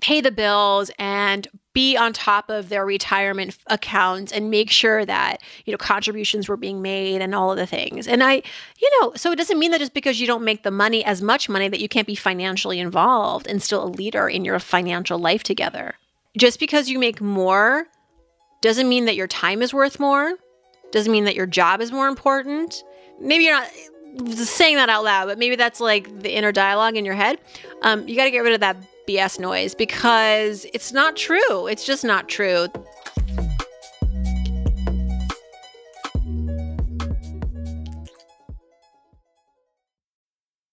pay 0.00 0.20
the 0.20 0.30
bills 0.30 0.90
and 0.98 1.48
be 1.72 1.96
on 1.96 2.12
top 2.12 2.50
of 2.50 2.68
their 2.70 2.84
retirement 2.84 3.56
accounts 3.68 4.32
and 4.32 4.50
make 4.50 4.70
sure 4.70 5.04
that 5.04 5.40
you 5.64 5.72
know 5.72 5.78
contributions 5.78 6.48
were 6.48 6.56
being 6.56 6.82
made 6.82 7.22
and 7.22 7.34
all 7.34 7.52
of 7.52 7.56
the 7.56 7.66
things 7.66 8.08
and 8.08 8.22
i 8.22 8.42
you 8.78 9.00
know 9.00 9.12
so 9.14 9.30
it 9.30 9.36
doesn't 9.36 9.58
mean 9.58 9.70
that 9.70 9.78
just 9.78 9.94
because 9.94 10.20
you 10.20 10.26
don't 10.26 10.44
make 10.44 10.62
the 10.62 10.70
money 10.70 11.04
as 11.04 11.22
much 11.22 11.48
money 11.48 11.68
that 11.68 11.80
you 11.80 11.88
can't 11.88 12.06
be 12.06 12.16
financially 12.16 12.80
involved 12.80 13.46
and 13.46 13.62
still 13.62 13.84
a 13.84 13.86
leader 13.86 14.28
in 14.28 14.44
your 14.44 14.58
financial 14.58 15.18
life 15.18 15.42
together 15.42 15.94
just 16.36 16.58
because 16.58 16.88
you 16.88 16.98
make 16.98 17.20
more 17.20 17.86
doesn't 18.60 18.88
mean 18.88 19.04
that 19.06 19.16
your 19.16 19.26
time 19.26 19.62
is 19.62 19.72
worth 19.72 20.00
more 20.00 20.34
doesn't 20.90 21.12
mean 21.12 21.24
that 21.24 21.34
your 21.34 21.46
job 21.46 21.80
is 21.80 21.92
more 21.92 22.08
important 22.08 22.82
maybe 23.20 23.44
you're 23.44 23.58
not 23.58 23.70
saying 24.36 24.76
that 24.76 24.88
out 24.88 25.04
loud 25.04 25.26
but 25.26 25.38
maybe 25.38 25.56
that's 25.56 25.80
like 25.80 26.20
the 26.20 26.34
inner 26.34 26.52
dialogue 26.52 26.96
in 26.96 27.04
your 27.04 27.14
head 27.14 27.38
um, 27.82 28.06
you 28.08 28.16
got 28.16 28.24
to 28.24 28.30
get 28.30 28.40
rid 28.40 28.54
of 28.54 28.60
that 28.60 28.76
BS 29.08 29.40
noise 29.40 29.74
because 29.74 30.66
it's 30.74 30.92
not 30.92 31.16
true. 31.16 31.66
It's 31.66 31.84
just 31.84 32.04
not 32.04 32.28
true. 32.28 32.68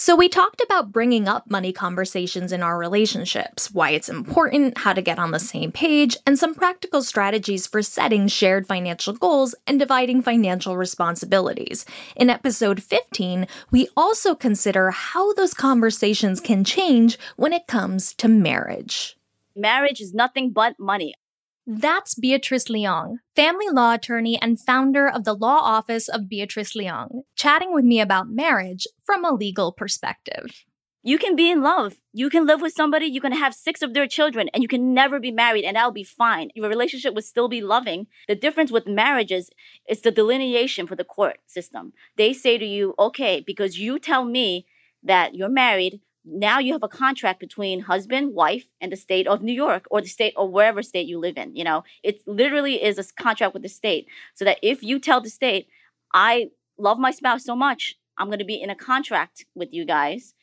So, 0.00 0.14
we 0.14 0.28
talked 0.28 0.60
about 0.60 0.92
bringing 0.92 1.26
up 1.26 1.50
money 1.50 1.72
conversations 1.72 2.52
in 2.52 2.62
our 2.62 2.78
relationships, 2.78 3.72
why 3.72 3.90
it's 3.90 4.08
important, 4.08 4.78
how 4.78 4.92
to 4.92 5.02
get 5.02 5.18
on 5.18 5.32
the 5.32 5.40
same 5.40 5.72
page, 5.72 6.16
and 6.24 6.38
some 6.38 6.54
practical 6.54 7.02
strategies 7.02 7.66
for 7.66 7.82
setting 7.82 8.28
shared 8.28 8.64
financial 8.64 9.12
goals 9.12 9.56
and 9.66 9.80
dividing 9.80 10.22
financial 10.22 10.76
responsibilities. 10.76 11.84
In 12.14 12.30
episode 12.30 12.80
15, 12.80 13.48
we 13.72 13.88
also 13.96 14.36
consider 14.36 14.92
how 14.92 15.32
those 15.32 15.52
conversations 15.52 16.38
can 16.38 16.62
change 16.62 17.18
when 17.34 17.52
it 17.52 17.66
comes 17.66 18.14
to 18.14 18.28
marriage. 18.28 19.18
Marriage 19.56 20.00
is 20.00 20.14
nothing 20.14 20.52
but 20.52 20.78
money. 20.78 21.16
That's 21.70 22.14
Beatrice 22.14 22.68
Leong, 22.68 23.16
family 23.36 23.66
law 23.70 23.92
attorney 23.92 24.40
and 24.40 24.58
founder 24.58 25.06
of 25.06 25.24
the 25.24 25.34
law 25.34 25.58
office 25.58 26.08
of 26.08 26.26
Beatrice 26.26 26.72
Leong, 26.74 27.24
chatting 27.36 27.74
with 27.74 27.84
me 27.84 28.00
about 28.00 28.30
marriage 28.30 28.86
from 29.04 29.22
a 29.22 29.34
legal 29.34 29.70
perspective. 29.70 30.64
You 31.02 31.18
can 31.18 31.36
be 31.36 31.50
in 31.50 31.60
love. 31.60 31.96
You 32.14 32.30
can 32.30 32.46
live 32.46 32.62
with 32.62 32.72
somebody. 32.72 33.04
You 33.04 33.20
can 33.20 33.32
have 33.32 33.52
six 33.52 33.82
of 33.82 33.92
their 33.92 34.06
children, 34.06 34.48
and 34.54 34.62
you 34.62 34.68
can 34.68 34.94
never 34.94 35.20
be 35.20 35.30
married, 35.30 35.66
and 35.66 35.76
that'll 35.76 35.90
be 35.90 36.04
fine. 36.04 36.48
Your 36.54 36.70
relationship 36.70 37.12
would 37.12 37.24
still 37.24 37.48
be 37.48 37.60
loving. 37.60 38.06
The 38.28 38.34
difference 38.34 38.72
with 38.72 38.86
marriages 38.86 39.44
is 39.44 39.50
it's 39.84 40.00
the 40.00 40.10
delineation 40.10 40.86
for 40.86 40.96
the 40.96 41.04
court 41.04 41.36
system. 41.48 41.92
They 42.16 42.32
say 42.32 42.56
to 42.56 42.64
you, 42.64 42.94
okay, 42.98 43.44
because 43.46 43.78
you 43.78 43.98
tell 43.98 44.24
me 44.24 44.64
that 45.02 45.34
you're 45.34 45.50
married, 45.50 46.00
now 46.30 46.58
you 46.58 46.72
have 46.72 46.82
a 46.82 46.88
contract 46.88 47.40
between 47.40 47.80
husband, 47.80 48.34
wife, 48.34 48.66
and 48.80 48.92
the 48.92 48.96
state 48.96 49.26
of 49.26 49.42
New 49.42 49.52
York 49.52 49.86
or 49.90 50.00
the 50.00 50.08
state 50.08 50.34
or 50.36 50.48
wherever 50.48 50.82
state 50.82 51.06
you 51.06 51.18
live 51.18 51.36
in. 51.36 51.56
You 51.56 51.64
know, 51.64 51.84
it 52.02 52.20
literally 52.26 52.82
is 52.82 52.98
a 52.98 53.04
contract 53.14 53.54
with 53.54 53.62
the 53.62 53.68
state. 53.68 54.06
So 54.34 54.44
that 54.44 54.58
if 54.62 54.82
you 54.82 54.98
tell 54.98 55.20
the 55.20 55.30
state, 55.30 55.68
I 56.12 56.50
love 56.78 56.98
my 56.98 57.10
spouse 57.10 57.44
so 57.44 57.56
much, 57.56 57.96
I'm 58.18 58.26
going 58.26 58.38
to 58.38 58.44
be 58.44 58.60
in 58.60 58.70
a 58.70 58.76
contract 58.76 59.46
with 59.54 59.72
you 59.72 59.84
guys. 59.84 60.34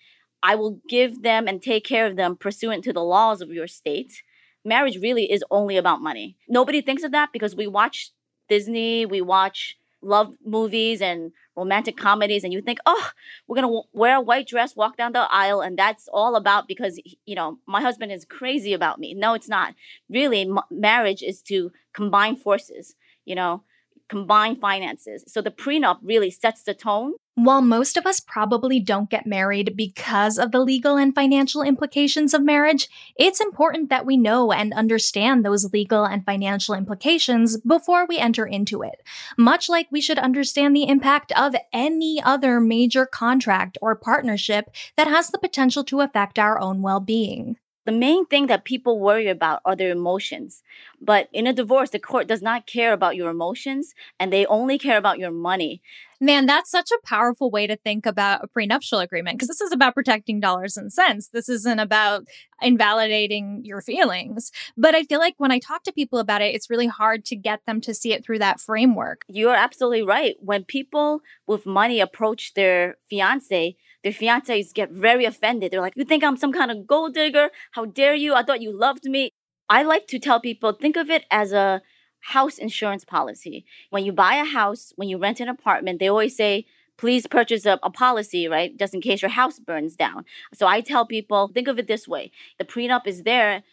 I 0.41 0.55
will 0.55 0.79
give 0.87 1.23
them 1.23 1.47
and 1.47 1.61
take 1.61 1.85
care 1.85 2.05
of 2.05 2.15
them 2.15 2.35
pursuant 2.35 2.83
to 2.85 2.93
the 2.93 3.03
laws 3.03 3.41
of 3.41 3.49
your 3.49 3.67
state. 3.67 4.21
Marriage 4.63 4.97
really 4.97 5.31
is 5.31 5.43
only 5.51 5.77
about 5.77 6.01
money. 6.01 6.37
Nobody 6.47 6.81
thinks 6.81 7.03
of 7.03 7.11
that 7.11 7.29
because 7.31 7.55
we 7.55 7.67
watch 7.67 8.11
Disney, 8.49 9.05
we 9.05 9.21
watch 9.21 9.77
love 10.05 10.35
movies 10.45 11.01
and 11.01 11.31
romantic 11.55 11.97
comedies 11.97 12.43
and 12.43 12.53
you 12.53 12.61
think, 12.61 12.79
oh, 12.85 13.09
we're 13.47 13.55
gonna 13.55 13.67
w- 13.67 13.83
wear 13.93 14.17
a 14.17 14.21
white 14.21 14.47
dress, 14.47 14.75
walk 14.75 14.97
down 14.97 15.13
the 15.13 15.27
aisle, 15.31 15.61
and 15.61 15.77
that's 15.77 16.07
all 16.13 16.35
about 16.35 16.67
because 16.67 16.99
you 17.25 17.35
know 17.35 17.57
my 17.67 17.81
husband 17.81 18.11
is 18.11 18.25
crazy 18.25 18.73
about 18.73 18.99
me. 18.99 19.13
No, 19.13 19.33
it's 19.33 19.49
not. 19.49 19.73
Really, 20.09 20.41
m- 20.43 20.59
marriage 20.71 21.23
is 21.23 21.41
to 21.43 21.71
combine 21.93 22.35
forces. 22.35 22.95
You 23.25 23.35
know, 23.35 23.63
combine 24.09 24.55
finances. 24.55 25.23
So 25.27 25.41
the 25.41 25.51
prenup 25.51 25.99
really 26.01 26.31
sets 26.31 26.63
the 26.63 26.73
tone. 26.73 27.13
While 27.37 27.61
most 27.61 27.97
of 27.97 28.05
us 28.05 28.21
probably 28.21 28.79
don't 28.79 29.09
get 29.09 29.27
married 29.27 29.75
because 29.75 30.37
of 30.37 30.51
the 30.51 30.59
legal 30.59 30.95
and 30.95 31.13
financial 31.13 31.63
implications 31.63 32.33
of 32.33 32.41
marriage, 32.41 32.87
it's 33.17 33.41
important 33.41 33.89
that 33.89 34.05
we 34.05 34.15
know 34.15 34.53
and 34.53 34.73
understand 34.73 35.43
those 35.43 35.73
legal 35.73 36.05
and 36.05 36.23
financial 36.25 36.75
implications 36.75 37.59
before 37.59 38.05
we 38.07 38.19
enter 38.19 38.45
into 38.45 38.83
it. 38.83 39.01
Much 39.37 39.67
like 39.67 39.87
we 39.91 39.99
should 39.99 40.19
understand 40.19 40.73
the 40.73 40.87
impact 40.87 41.33
of 41.33 41.55
any 41.73 42.21
other 42.23 42.61
major 42.61 43.05
contract 43.05 43.77
or 43.81 43.95
partnership 43.95 44.69
that 44.95 45.07
has 45.07 45.29
the 45.29 45.37
potential 45.37 45.83
to 45.83 45.99
affect 45.99 46.39
our 46.39 46.57
own 46.59 46.81
well 46.81 47.01
being. 47.01 47.57
The 47.85 47.91
main 47.91 48.25
thing 48.25 48.47
that 48.47 48.65
people 48.65 48.99
worry 48.99 49.27
about 49.27 49.61
are 49.63 49.75
their 49.75 49.91
emotions. 49.91 50.63
But 51.01 51.29
in 51.33 51.47
a 51.47 51.53
divorce, 51.53 51.89
the 51.89 51.99
court 51.99 52.27
does 52.27 52.41
not 52.41 52.67
care 52.67 52.93
about 52.93 53.15
your 53.15 53.29
emotions 53.29 53.93
and 54.19 54.31
they 54.31 54.45
only 54.45 54.77
care 54.77 54.97
about 54.97 55.19
your 55.19 55.31
money. 55.31 55.81
Man, 56.21 56.45
that's 56.45 56.71
such 56.71 56.91
a 56.91 57.05
powerful 57.05 57.51
way 57.51 57.67
to 57.67 57.75
think 57.75 58.05
about 58.05 58.43
a 58.43 58.47
prenuptial 58.47 58.99
agreement 58.99 59.37
because 59.37 59.49
this 59.49 59.59
is 59.59 59.73
about 59.73 59.93
protecting 59.93 60.39
dollars 60.39 60.77
and 60.77 60.91
cents. 60.91 61.27
This 61.27 61.49
isn't 61.49 61.79
about 61.79 62.25
invalidating 62.61 63.61
your 63.65 63.81
feelings. 63.81 64.51
But 64.77 64.95
I 64.95 65.03
feel 65.03 65.19
like 65.19 65.35
when 65.37 65.51
I 65.51 65.59
talk 65.59 65.83
to 65.83 65.91
people 65.91 66.19
about 66.19 66.41
it, 66.41 66.55
it's 66.55 66.69
really 66.69 66.87
hard 66.87 67.25
to 67.25 67.35
get 67.35 67.65
them 67.65 67.81
to 67.81 67.93
see 67.93 68.13
it 68.13 68.23
through 68.23 68.39
that 68.39 68.61
framework. 68.61 69.25
You're 69.27 69.55
absolutely 69.55 70.03
right. 70.03 70.35
When 70.39 70.63
people 70.63 71.19
with 71.47 71.65
money 71.65 71.99
approach 71.99 72.53
their 72.53 72.95
fiance, 73.09 73.75
their 74.03 74.13
fiancés 74.13 74.73
get 74.73 74.91
very 74.91 75.25
offended. 75.25 75.71
They're 75.71 75.81
like, 75.81 75.97
You 75.97 76.05
think 76.05 76.23
I'm 76.23 76.37
some 76.37 76.53
kind 76.53 76.71
of 76.71 76.87
gold 76.87 77.13
digger? 77.13 77.49
How 77.71 77.85
dare 77.85 78.15
you? 78.15 78.35
I 78.35 78.43
thought 78.43 78.61
you 78.61 78.71
loved 78.71 79.03
me. 79.03 79.33
I 79.69 79.83
like 79.83 80.07
to 80.07 80.19
tell 80.19 80.39
people 80.39 80.73
think 80.73 80.95
of 80.95 81.09
it 81.09 81.25
as 81.31 81.51
a 81.51 81.81
house 82.19 82.57
insurance 82.57 83.05
policy. 83.05 83.65
When 83.89 84.03
you 84.03 84.11
buy 84.11 84.35
a 84.35 84.45
house, 84.45 84.93
when 84.95 85.09
you 85.09 85.17
rent 85.17 85.39
an 85.39 85.49
apartment, 85.49 85.99
they 85.99 86.07
always 86.07 86.35
say, 86.35 86.65
please 86.97 87.27
purchase 87.27 87.65
a, 87.65 87.79
a, 87.83 87.89
policy, 87.89 88.47
right? 88.47 88.77
Just 88.77 88.93
in 88.93 89.01
case 89.01 89.21
your 89.21 89.29
house 89.29 89.59
burns 89.59 89.95
down. 89.95 90.25
So 90.53 90.65
I 90.65 90.81
tell 90.81 91.05
people, 91.05 91.49
think 91.49 91.67
of 91.67 91.77
it 91.77 91.87
this 91.87 92.07
way 92.07 92.31
the 92.57 92.65
prenup 92.65 93.05
is 93.05 93.23
there. 93.23 93.63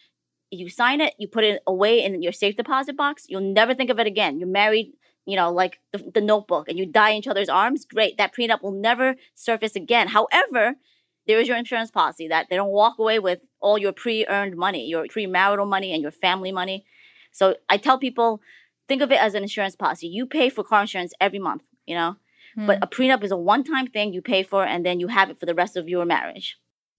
You 0.51 0.69
sign 0.69 1.01
it, 1.01 1.15
you 1.17 1.27
put 1.27 1.43
it 1.43 1.63
away 1.65 2.03
in 2.03 2.21
your 2.21 2.31
safe 2.31 2.55
deposit 2.55 2.95
box. 2.95 3.25
You'll 3.27 3.53
never 3.53 3.73
think 3.73 3.89
of 3.89 3.99
it 3.99 4.07
again. 4.07 4.39
You're 4.39 4.47
married 4.47 4.93
you 5.25 5.35
know, 5.35 5.51
like 5.51 5.79
the, 5.91 6.11
the 6.13 6.21
notebook 6.21 6.67
and 6.67 6.77
you 6.77 6.85
die 6.85 7.11
in 7.11 7.17
each 7.17 7.27
other's 7.27 7.49
arms, 7.49 7.85
great. 7.85 8.17
That 8.17 8.35
prenup 8.35 8.61
will 8.61 8.71
never 8.71 9.15
surface 9.35 9.75
again. 9.75 10.09
However, 10.09 10.75
there 11.27 11.39
is 11.39 11.47
your 11.47 11.57
insurance 11.57 11.91
policy 11.91 12.27
that 12.27 12.47
they 12.49 12.55
don't 12.55 12.69
walk 12.69 12.99
away 12.99 13.19
with 13.19 13.39
all 13.59 13.77
your 13.77 13.93
pre-earned 13.93 14.55
money, 14.57 14.87
your 14.87 15.05
pre-marital 15.09 15.65
money 15.65 15.93
and 15.93 16.01
your 16.01 16.11
family 16.11 16.51
money. 16.51 16.85
So 17.31 17.55
I 17.69 17.77
tell 17.77 17.97
people, 17.97 18.41
think 18.87 19.01
of 19.01 19.11
it 19.11 19.19
as 19.19 19.33
an 19.33 19.43
insurance 19.43 19.75
policy. 19.75 20.07
You 20.07 20.25
pay 20.25 20.49
for 20.49 20.63
car 20.63 20.81
insurance 20.81 21.13
every 21.19 21.39
month, 21.39 21.63
you 21.85 21.95
know, 21.95 22.17
mm. 22.57 22.67
but 22.67 22.83
a 22.83 22.87
prenup 22.87 23.23
is 23.23 23.31
a 23.31 23.37
one-time 23.37 23.87
thing 23.87 24.13
you 24.13 24.21
pay 24.21 24.43
for 24.43 24.65
and 24.65 24.85
then 24.85 24.99
you 24.99 25.07
have 25.07 25.29
it 25.29 25.39
for 25.39 25.45
the 25.45 25.55
rest 25.55 25.77
of 25.77 25.87
your 25.87 26.05
marriage 26.05 26.57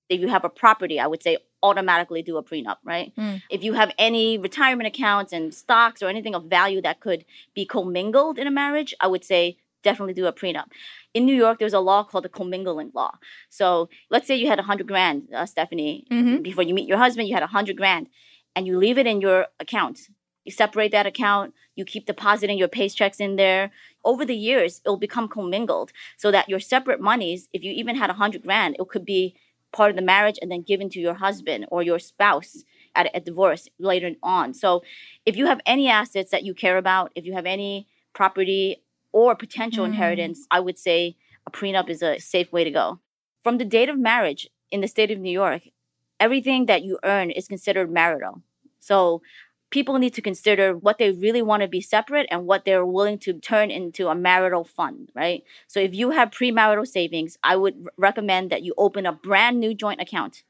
if 0.09 0.21
you 0.21 0.29
have 0.29 0.45
a 0.45 0.49
property, 0.49 1.01
I 1.01 1.07
would 1.07 1.23
say 1.23 1.39
automatically 1.63 2.23
do 2.23 2.37
a 2.37 2.43
prenup, 2.43 2.77
right? 2.85 3.13
Mm. 3.17 3.43
If 3.51 3.65
you 3.65 3.73
have 3.73 3.93
any 3.99 4.37
retirement 4.39 4.87
accounts 4.87 5.33
and 5.33 5.55
stocks 5.55 6.03
or 6.03 6.09
anything 6.09 6.35
of 6.35 6.45
value 6.45 6.83
that 6.83 7.01
could 7.01 7.25
be 7.55 7.65
commingled 7.65 8.39
in 8.39 8.47
a 8.47 8.51
marriage, 8.51 8.95
I 9.01 9.07
would 9.07 9.25
say 9.25 9.57
definitely 9.85 10.15
do 10.15 10.27
a 10.27 10.33
prenup. 10.33 10.69
In 11.13 11.25
New 11.25 11.37
York, 11.37 11.59
there's 11.59 11.73
a 11.73 11.81
law 11.81 12.03
called 12.03 12.25
the 12.25 12.29
commingling 12.29 12.91
law. 12.95 13.13
So 13.51 13.89
let's 14.11 14.27
say 14.27 14.35
you 14.35 14.49
had 14.49 14.59
a 14.59 14.65
hundred 14.71 14.89
grand, 14.89 15.29
uh, 15.33 15.47
Stephanie, 15.47 16.07
mm-hmm. 16.11 16.43
before 16.43 16.65
you 16.65 16.75
meet 16.75 16.89
your 16.89 16.99
husband, 16.99 17.29
you 17.29 17.35
had 17.35 17.45
a 17.45 17.55
hundred 17.59 17.77
grand, 17.77 18.09
and 18.57 18.67
you 18.67 18.77
leave 18.77 18.99
it 18.99 19.07
in 19.07 19.21
your 19.21 19.47
account. 19.61 20.01
You 20.45 20.53
separate 20.53 20.93
that 20.93 21.07
account. 21.07 21.55
You 21.77 21.85
keep 21.85 22.07
depositing 22.07 22.59
your 22.59 22.69
paychecks 22.69 23.21
in 23.21 23.37
there. 23.37 23.71
Over 24.05 24.25
the 24.25 24.37
years, 24.37 24.81
it'll 24.85 24.97
become 24.97 25.29
commingled, 25.29 25.93
so 26.17 26.31
that 26.31 26.49
your 26.49 26.61
separate 26.61 27.01
monies, 27.01 27.49
if 27.53 27.63
you 27.63 27.73
even 27.73 27.97
had 27.97 28.11
a 28.11 28.15
hundred 28.15 28.43
grand, 28.43 28.77
it 28.79 28.89
could 28.89 29.05
be 29.05 29.37
part 29.73 29.91
of 29.91 29.97
the 29.97 30.03
marriage 30.03 30.39
and 30.41 30.51
then 30.51 30.63
given 30.63 30.89
to 30.89 31.01
your 31.01 31.15
husband 31.15 31.67
or 31.69 31.83
your 31.83 31.99
spouse 31.99 32.65
at 32.95 33.11
a 33.13 33.21
divorce 33.21 33.69
later 33.79 34.13
on. 34.23 34.55
So 34.55 34.85
if 35.27 35.37
you 35.37 35.47
have 35.47 35.61
any 35.67 35.89
assets 35.89 36.31
that 36.31 36.45
you 36.45 36.55
care 36.55 36.79
about, 36.79 37.11
if 37.17 37.25
you 37.27 37.33
have 37.33 37.47
any 37.47 37.89
property 38.15 38.84
or 39.15 39.37
potential 39.37 39.85
mm. 39.85 39.89
inheritance, 39.89 40.47
I 40.51 40.61
would 40.61 40.79
say 40.79 41.17
a 41.47 41.51
prenup 41.51 41.89
is 41.89 42.03
a 42.03 42.19
safe 42.19 42.53
way 42.53 42.65
to 42.65 42.71
go. 42.71 42.99
From 43.45 43.59
the 43.59 43.65
date 43.65 43.89
of 43.89 43.99
marriage 43.99 44.51
in 44.73 44.81
the 44.81 44.89
state 44.89 45.13
of 45.13 45.21
New 45.21 45.31
York, 45.31 45.63
everything 46.19 46.67
that 46.67 46.83
you 46.83 46.99
earn 47.05 47.31
is 47.31 47.47
considered 47.47 47.91
marital. 47.91 48.43
So 48.81 49.23
people 49.71 49.99
need 49.99 50.15
to 50.15 50.23
consider 50.23 50.77
what 50.77 50.99
they 50.99 51.13
really 51.13 51.43
want 51.43 51.63
to 51.63 51.69
be 51.69 51.81
separate 51.81 52.27
and 52.31 52.47
what 52.47 52.65
they're 52.65 52.85
willing 52.85 53.19
to 53.19 53.35
turn 53.35 53.71
into 53.71 54.09
a 54.09 54.15
marital 54.15 54.65
fund, 54.65 55.11
right? 55.15 55.45
So 55.69 55.79
if 55.79 55.95
you 55.95 56.11
have 56.11 56.31
premarital 56.31 56.87
savings, 56.87 57.39
I 57.45 57.57
would 57.57 57.87
recommend 57.97 58.51
that 58.51 58.63
you 58.63 58.75
open 58.77 59.07
a 59.07 59.13
brand 59.13 59.61
new 59.61 59.75
joint 59.75 60.01
account. 60.01 60.43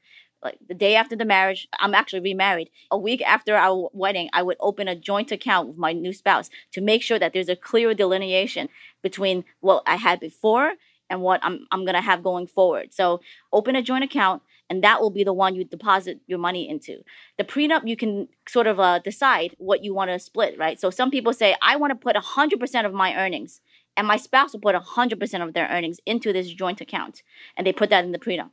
Like 0.45 0.59
the 0.69 0.75
day 0.75 0.95
after 0.95 1.17
the 1.17 1.25
marriage, 1.25 1.67
I'm 1.81 1.95
actually 1.95 2.21
remarried. 2.21 2.71
A 2.91 2.99
week 2.99 3.23
after 3.23 3.57
our 3.57 3.89
wedding, 3.95 4.29
I 4.35 4.43
would 4.43 4.59
open 4.61 4.87
a 4.87 4.95
joint 4.95 5.33
account 5.33 5.69
with 5.69 5.79
my 5.79 5.93
new 5.93 6.13
spouse 6.13 6.51
to 6.73 6.83
make 6.83 7.03
sure 7.03 7.19
that 7.19 7.33
there's 7.33 7.49
a 7.49 7.57
clear 7.57 7.95
delineation 7.95 8.69
between 9.03 9.45
what 9.61 9.83
I 9.87 9.97
had 9.97 10.21
before 10.21 10.75
and 11.09 11.23
what 11.23 11.41
I'm 11.43 11.67
I'm 11.71 11.85
gonna 11.87 12.03
have 12.03 12.23
going 12.23 12.47
forward. 12.47 12.93
So 12.93 13.21
open 13.53 13.75
a 13.75 13.83
joint 13.83 14.05
account, 14.05 14.43
and 14.69 14.85
that 14.85 15.01
will 15.01 15.11
be 15.11 15.25
the 15.25 15.33
one 15.33 15.55
you 15.55 15.65
deposit 15.65 16.21
your 16.27 16.39
money 16.39 16.69
into. 16.69 17.03
The 17.39 17.45
prenup, 17.45 17.87
you 17.89 17.97
can 17.97 18.29
sort 18.47 18.67
of 18.67 18.79
uh, 18.79 18.99
decide 18.99 19.55
what 19.59 19.83
you 19.83 19.95
want 19.95 20.11
to 20.11 20.19
split, 20.19 20.59
right? 20.59 20.79
So 20.79 20.91
some 20.91 21.11
people 21.11 21.33
say, 21.33 21.57
I 21.63 21.77
want 21.77 21.91
to 21.91 21.97
put 21.97 22.17
100% 22.17 22.87
of 22.87 22.93
my 22.93 23.15
earnings, 23.15 23.61
and 23.97 24.07
my 24.07 24.17
spouse 24.17 24.53
will 24.53 24.61
put 24.61 24.75
100% 24.75 25.47
of 25.47 25.55
their 25.55 25.69
earnings 25.69 26.01
into 26.07 26.33
this 26.33 26.51
joint 26.51 26.81
account, 26.81 27.23
and 27.57 27.67
they 27.67 27.73
put 27.73 27.91
that 27.91 28.05
in 28.05 28.13
the 28.13 28.19
prenup. 28.19 28.53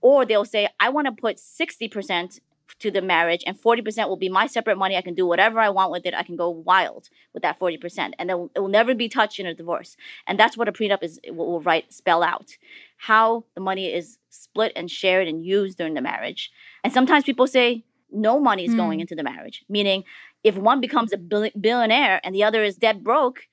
Or 0.00 0.24
they'll 0.24 0.44
say, 0.44 0.68
I 0.80 0.88
want 0.88 1.06
to 1.06 1.12
put 1.12 1.36
60% 1.36 2.40
to 2.78 2.90
the 2.90 3.00
marriage 3.00 3.42
and 3.46 3.58
40% 3.58 4.08
will 4.08 4.16
be 4.16 4.28
my 4.28 4.46
separate 4.46 4.76
money. 4.76 4.96
I 4.96 5.00
can 5.00 5.14
do 5.14 5.26
whatever 5.26 5.60
i 5.60 5.68
want 5.68 5.90
with 5.90 6.04
it. 6.04 6.14
I 6.14 6.22
can 6.22 6.36
go 6.36 6.50
wild 6.50 7.08
with 7.32 7.42
that 7.42 7.58
40% 7.58 8.12
and 8.18 8.30
it 8.30 8.34
will, 8.34 8.50
it 8.54 8.60
will 8.60 8.68
never 8.68 8.94
be 8.94 9.08
touched 9.08 9.38
in 9.38 9.46
a 9.46 9.54
divorce. 9.54 9.96
And 10.26 10.38
that's 10.38 10.56
what 10.56 10.68
a 10.68 10.72
prenup 10.72 11.02
is 11.02 11.18
will, 11.28 11.46
will 11.46 11.60
write 11.60 11.92
spell 11.92 12.22
out. 12.22 12.56
How 12.98 13.44
the 13.54 13.60
money 13.60 13.92
is 13.92 14.18
split 14.30 14.72
and 14.76 14.90
shared 14.90 15.28
and 15.28 15.44
used 15.44 15.78
during 15.78 15.94
the 15.94 16.02
marriage. 16.02 16.50
And 16.84 16.92
sometimes 16.92 17.24
people 17.24 17.46
say 17.46 17.84
no 18.10 18.40
money 18.40 18.64
is 18.64 18.74
mm. 18.74 18.78
going 18.78 19.00
into 19.00 19.14
the 19.14 19.24
marriage. 19.24 19.64
Meaning 19.68 20.04
if 20.44 20.56
one 20.56 20.80
becomes 20.80 21.12
a 21.12 21.16
billionaire 21.16 22.20
and 22.24 22.34
the 22.34 22.44
other 22.44 22.62
is 22.62 22.76
dead 22.76 23.02
broke 23.02 23.44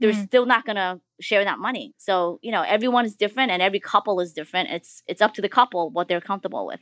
they're 0.00 0.12
mm. 0.12 0.26
still 0.26 0.46
not 0.46 0.64
going 0.64 0.76
to 0.76 1.00
share 1.20 1.44
that 1.44 1.58
money. 1.58 1.94
So 1.98 2.38
you 2.42 2.52
know 2.52 2.62
everyone 2.62 3.04
is 3.04 3.16
different 3.16 3.50
and 3.50 3.62
every 3.62 3.80
couple 3.80 4.20
is 4.20 4.32
different. 4.32 4.70
It's 4.70 5.02
it's 5.06 5.22
up 5.22 5.34
to 5.34 5.42
the 5.42 5.48
couple 5.48 5.90
what 5.90 6.08
they're 6.08 6.20
comfortable 6.20 6.66
with. 6.66 6.80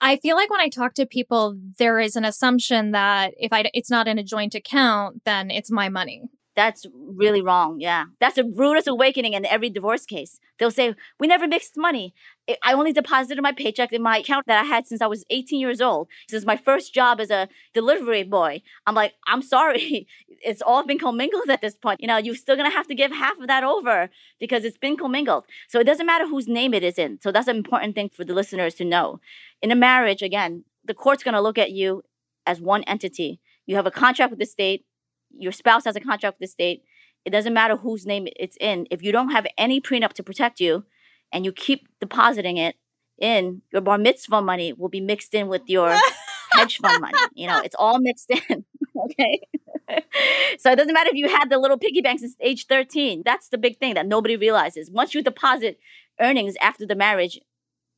I 0.00 0.16
feel 0.16 0.36
like 0.36 0.50
when 0.50 0.60
I 0.60 0.68
talk 0.68 0.94
to 0.94 1.06
people, 1.06 1.56
there 1.78 1.98
is 1.98 2.16
an 2.16 2.24
assumption 2.24 2.90
that 2.92 3.32
if 3.38 3.52
I 3.52 3.70
it's 3.72 3.90
not 3.90 4.08
in 4.08 4.18
a 4.18 4.24
joint 4.24 4.54
account, 4.54 5.22
then 5.24 5.50
it's 5.50 5.70
my 5.70 5.88
money. 5.88 6.24
That's 6.56 6.86
really 6.94 7.42
wrong. 7.42 7.80
Yeah. 7.80 8.04
That's 8.20 8.38
a 8.38 8.44
rudest 8.44 8.86
awakening 8.86 9.34
in 9.34 9.44
every 9.46 9.70
divorce 9.70 10.06
case. 10.06 10.38
They'll 10.58 10.70
say, 10.70 10.94
We 11.18 11.26
never 11.26 11.48
mixed 11.48 11.76
money. 11.76 12.14
I 12.62 12.74
only 12.74 12.92
deposited 12.92 13.42
my 13.42 13.52
paycheck 13.52 13.92
in 13.92 14.02
my 14.02 14.18
account 14.18 14.46
that 14.46 14.62
I 14.62 14.66
had 14.66 14.86
since 14.86 15.00
I 15.00 15.06
was 15.06 15.24
18 15.30 15.58
years 15.58 15.80
old. 15.80 16.08
Is 16.30 16.46
my 16.46 16.56
first 16.56 16.94
job 16.94 17.20
as 17.20 17.30
a 17.30 17.48
delivery 17.72 18.22
boy. 18.22 18.62
I'm 18.86 18.94
like, 18.94 19.14
I'm 19.26 19.42
sorry. 19.42 20.06
It's 20.46 20.60
all 20.60 20.84
been 20.84 20.98
commingled 20.98 21.48
at 21.48 21.62
this 21.62 21.74
point. 21.74 22.02
You 22.02 22.06
know, 22.06 22.18
you're 22.18 22.34
still 22.34 22.54
going 22.54 22.70
to 22.70 22.76
have 22.76 22.86
to 22.88 22.94
give 22.94 23.10
half 23.12 23.38
of 23.40 23.46
that 23.46 23.64
over 23.64 24.10
because 24.38 24.64
it's 24.64 24.76
been 24.76 24.94
commingled. 24.94 25.44
So 25.68 25.80
it 25.80 25.84
doesn't 25.84 26.04
matter 26.04 26.26
whose 26.26 26.46
name 26.46 26.74
it 26.74 26.82
is 26.82 26.98
in. 26.98 27.18
So 27.22 27.32
that's 27.32 27.48
an 27.48 27.56
important 27.56 27.94
thing 27.94 28.10
for 28.10 28.24
the 28.24 28.34
listeners 28.34 28.74
to 28.74 28.84
know. 28.84 29.20
In 29.62 29.70
a 29.70 29.74
marriage, 29.74 30.20
again, 30.20 30.64
the 30.84 30.92
court's 30.92 31.22
going 31.22 31.34
to 31.34 31.40
look 31.40 31.56
at 31.56 31.70
you 31.70 32.02
as 32.46 32.60
one 32.60 32.82
entity. 32.82 33.40
You 33.64 33.76
have 33.76 33.86
a 33.86 33.90
contract 33.90 34.30
with 34.30 34.38
the 34.38 34.44
state 34.44 34.84
your 35.38 35.52
spouse 35.52 35.84
has 35.84 35.96
a 35.96 36.00
contract 36.00 36.38
with 36.38 36.48
the 36.48 36.52
state. 36.52 36.82
It 37.24 37.30
doesn't 37.30 37.54
matter 37.54 37.76
whose 37.76 38.06
name 38.06 38.28
it's 38.36 38.56
in. 38.60 38.86
If 38.90 39.02
you 39.02 39.12
don't 39.12 39.30
have 39.30 39.46
any 39.56 39.80
prenup 39.80 40.12
to 40.14 40.22
protect 40.22 40.60
you 40.60 40.84
and 41.32 41.44
you 41.44 41.52
keep 41.52 41.88
depositing 42.00 42.56
it 42.58 42.76
in, 43.18 43.62
your 43.72 43.82
bar 43.82 43.98
mitzvah 43.98 44.42
money 44.42 44.72
will 44.72 44.88
be 44.88 45.00
mixed 45.00 45.34
in 45.34 45.48
with 45.48 45.62
your 45.66 45.96
hedge 46.52 46.78
fund 46.78 47.00
money. 47.00 47.18
You 47.34 47.48
know, 47.48 47.60
it's 47.60 47.76
all 47.78 47.98
mixed 48.00 48.30
in. 48.30 48.64
okay. 49.04 49.40
so 50.58 50.72
it 50.72 50.76
doesn't 50.76 50.92
matter 50.92 51.10
if 51.10 51.16
you 51.16 51.28
had 51.28 51.50
the 51.50 51.58
little 51.58 51.78
piggy 51.78 52.00
bank 52.00 52.20
since 52.20 52.36
age 52.40 52.66
13. 52.66 53.22
That's 53.24 53.48
the 53.48 53.58
big 53.58 53.78
thing 53.78 53.94
that 53.94 54.06
nobody 54.06 54.36
realizes. 54.36 54.90
Once 54.90 55.14
you 55.14 55.22
deposit 55.22 55.78
earnings 56.20 56.54
after 56.60 56.86
the 56.86 56.94
marriage, 56.94 57.40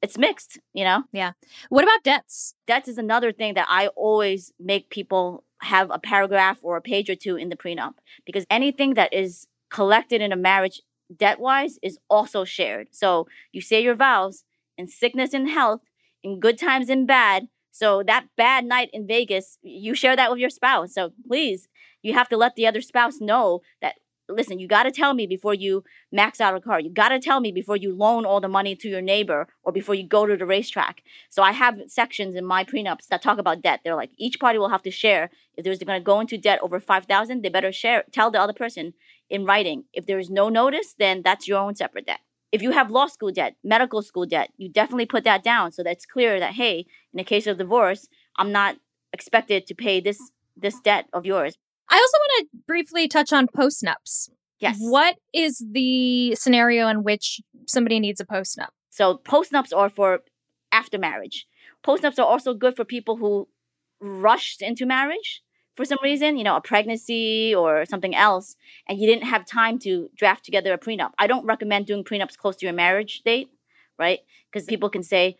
it's 0.03 0.18
mixed, 0.18 0.59
you 0.72 0.85
know? 0.85 1.05
Yeah. 1.12 1.33
What 1.68 1.85
about 1.85 2.05
debts? 2.05 2.55
Debts 2.66 2.88
is 2.88 2.99
another 2.99 3.33
thing 3.33 3.55
that 3.55 3.66
I 3.68 3.88
always 3.88 4.53
make 4.61 4.90
people 4.90 5.44
have 5.62 5.90
a 5.90 5.99
paragraph 5.99 6.59
or 6.62 6.77
a 6.77 6.83
page 6.83 7.09
or 7.09 7.14
two 7.14 7.37
in 7.37 7.49
the 7.49 7.57
prenup 7.57 7.95
because 8.25 8.45
anything 8.51 8.95
that 8.95 9.12
is 9.12 9.47
collected 9.71 10.21
in 10.21 10.33
a 10.33 10.37
marriage 10.37 10.83
debt 11.14 11.38
wise 11.40 11.79
is 11.83 11.99
also 12.09 12.45
shared. 12.45 12.88
So 12.92 13.27
you 13.53 13.61
say 13.61 13.83
your 13.83 13.95
vows 13.95 14.45
in 14.77 14.88
sickness 14.88 15.33
and 15.33 15.49
health, 15.49 15.81
in 16.23 16.40
good 16.40 16.59
times 16.59 16.88
and 16.88 17.07
bad. 17.07 17.49
So 17.71 18.03
that 18.05 18.27
bad 18.37 18.64
night 18.64 18.90
in 18.92 19.07
Vegas, 19.07 19.59
you 19.62 19.95
share 19.95 20.16
that 20.16 20.31
with 20.31 20.40
your 20.40 20.51
spouse. 20.51 20.95
So 20.95 21.12
please, 21.27 21.69
you 22.03 22.14
have 22.14 22.29
to 22.31 22.37
let 22.37 22.55
the 22.57 22.66
other 22.66 22.81
spouse 22.81 23.21
know 23.21 23.61
that 23.81 23.97
listen, 24.29 24.59
you 24.59 24.69
got 24.69 24.85
to 24.85 24.91
tell 24.91 25.15
me 25.15 25.27
before 25.27 25.55
you 25.55 25.85
max 26.12 26.41
out 26.41 26.55
a 26.55 26.61
car. 26.61 26.81
You 26.81 26.91
got 26.91 27.11
to 27.11 27.21
tell 27.21 27.41
me 27.41 27.53
before 27.53 27.77
you 27.77 27.95
loan 27.95 28.25
all 28.25 28.41
the 28.41 28.49
money 28.49 28.75
to 28.77 28.89
your 28.89 29.01
neighbor 29.01 29.47
or 29.62 29.73
before 29.73 29.95
you 29.95 30.07
go 30.07 30.27
to 30.27 30.37
the 30.37 30.47
racetrack. 30.47 31.03
So 31.31 31.43
I 31.43 31.53
have 31.53 31.79
sections 31.87 32.35
in 32.35 32.45
my 32.45 32.65
prenups 32.65 33.09
that 33.09 33.23
talk 33.23 33.39
about 33.39 33.62
debt. 33.62 33.81
They're 33.85 33.95
like 33.95 34.11
each 34.17 34.41
party 34.41 34.59
will 34.59 34.69
have 34.69 34.83
to 34.83 34.91
share 34.91 35.31
if 35.57 35.65
there's 35.65 35.79
going 35.79 36.01
to 36.01 36.05
go 36.05 36.21
into 36.21 36.39
debt 36.39 36.61
over 36.62 36.81
5000, 36.81 37.43
they 37.43 37.49
better 37.49 37.73
share 37.73 38.05
tell 38.12 38.31
the 38.31 38.41
other 38.41 38.53
person 38.53 38.93
in 39.31 39.45
writing. 39.45 39.85
If 39.93 40.07
there 40.07 40.19
is 40.19 40.31
no 40.31 40.49
notice, 40.49 40.95
then 40.99 41.23
that's 41.23 41.49
your 41.49 41.59
own 41.59 41.75
separate 41.75 42.07
debt. 42.07 42.21
If 42.53 42.62
you 42.62 42.71
have 42.71 42.91
law 42.91 43.07
school 43.07 43.33
debt, 43.33 43.57
medical 43.65 44.03
school 44.03 44.27
debt, 44.27 44.51
you 44.57 44.69
definitely 44.69 45.07
put 45.07 45.25
that 45.25 45.43
down 45.43 45.73
so 45.73 45.83
that's 45.83 46.07
clear 46.07 46.39
that 46.39 46.55
hey, 46.55 46.87
in 47.12 47.17
the 47.17 47.25
case 47.25 47.47
of 47.47 47.59
divorce, 47.59 48.09
I'm 48.37 48.53
not 48.53 48.77
expected 49.12 49.67
to 49.67 49.75
pay 49.75 50.01
this 50.01 50.19
this 50.57 50.81
debt 50.81 51.07
of 51.12 51.27
yours. 51.27 51.59
I 51.88 51.96
also 51.96 52.18
want 52.18 52.49
to 52.53 52.59
briefly 52.66 53.09
touch 53.09 53.33
on 53.33 53.46
postnups. 53.46 54.31
Yes. 54.59 54.77
What 54.79 55.16
is 55.33 55.64
the 55.70 56.35
scenario 56.35 56.88
in 56.88 57.03
which 57.03 57.40
somebody 57.66 58.01
needs 58.01 58.20
a 58.20 58.25
postnup? 58.25 58.68
So 58.90 59.20
postnups 59.25 59.77
are 59.77 59.90
for 59.90 60.20
after 60.72 60.99
marriage. 60.99 61.46
Postnups 61.87 62.18
are 62.18 62.27
also 62.27 62.55
good 62.55 62.75
for 62.75 62.85
people 62.85 63.16
who 63.16 63.49
rushed 64.01 64.62
into 64.62 64.87
marriage 64.87 65.42
for 65.77 65.85
some 65.85 65.99
reason, 66.03 66.38
you 66.38 66.44
know, 66.44 66.57
a 66.57 66.61
pregnancy 66.61 67.55
or 67.55 67.85
something 67.85 68.14
else, 68.14 68.57
and 68.88 68.99
you 68.99 69.07
didn't 69.07 69.29
have 69.29 69.44
time 69.44 69.79
to 69.81 70.09
draft 70.16 70.44
together 70.44 70.72
a 70.72 70.79
prenup. 70.79 71.11
I 71.18 71.27
don't 71.27 71.44
recommend 71.44 71.87
doing 71.87 72.03
prenups 72.03 72.37
close 72.37 72.57
to 72.57 72.66
your 72.66 72.72
marriage 72.72 73.20
date, 73.25 73.51
right? 73.99 74.20
Because 74.51 74.66
people 74.66 74.88
can 74.88 75.03
say, 75.03 75.37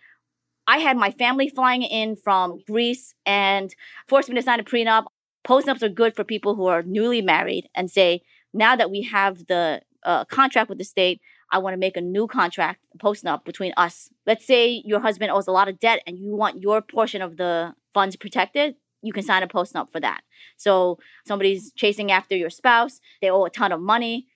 I 0.66 0.78
had 0.78 0.96
my 0.96 1.11
family 1.11 1.48
flying 1.48 1.82
in 1.82 2.16
from 2.16 2.59
Greece 2.66 3.14
and 3.24 3.74
forced 4.09 4.28
me 4.28 4.35
to 4.35 4.42
sign 4.42 4.61
a 4.61 4.64
prenup. 4.64 5.06
Postnups 5.46 5.82
are 5.82 5.88
good 5.88 6.16
for 6.16 6.24
people 6.24 6.56
who 6.56 6.66
are 6.66 6.82
newly 6.82 7.22
married 7.22 7.68
and 7.74 7.88
say, 7.88 8.22
now 8.52 8.74
that 8.74 8.90
we 8.90 9.02
have 9.02 9.46
the 9.46 9.80
uh, 10.02 10.24
contract 10.24 10.68
with 10.68 10.78
the 10.78 10.85
state, 10.85 11.20
I 11.52 11.59
want 11.59 11.74
to 11.74 11.78
make 11.78 11.96
a 11.96 12.00
new 12.00 12.26
contract, 12.26 12.80
postnup 12.98 13.44
between 13.44 13.72
us. 13.76 14.11
Let's 14.26 14.44
say 14.44 14.82
your 14.85 14.98
husband 14.98 15.30
owes 15.30 15.46
a 15.46 15.52
lot 15.52 15.68
of 15.68 15.78
debt 15.78 16.00
and 16.04 16.18
you 16.18 16.35
want 16.35 16.61
your 16.61 16.82
portion 16.82 17.22
of 17.22 17.37
the 17.37 17.74
funds 17.94 18.16
protected. 18.16 18.74
You 19.02 19.12
can 19.12 19.22
sign 19.22 19.44
a 19.44 19.46
postnup 19.46 19.92
for 19.92 20.00
that. 20.00 20.22
So 20.56 20.98
somebody's 21.26 21.72
chasing 21.72 22.11
after 22.11 22.35
your 22.35 22.50
spouse, 22.50 23.00
they 23.22 23.30
owe 23.30 23.44
a 23.44 23.50
ton 23.50 23.70
of 23.70 23.80
money 23.80 24.26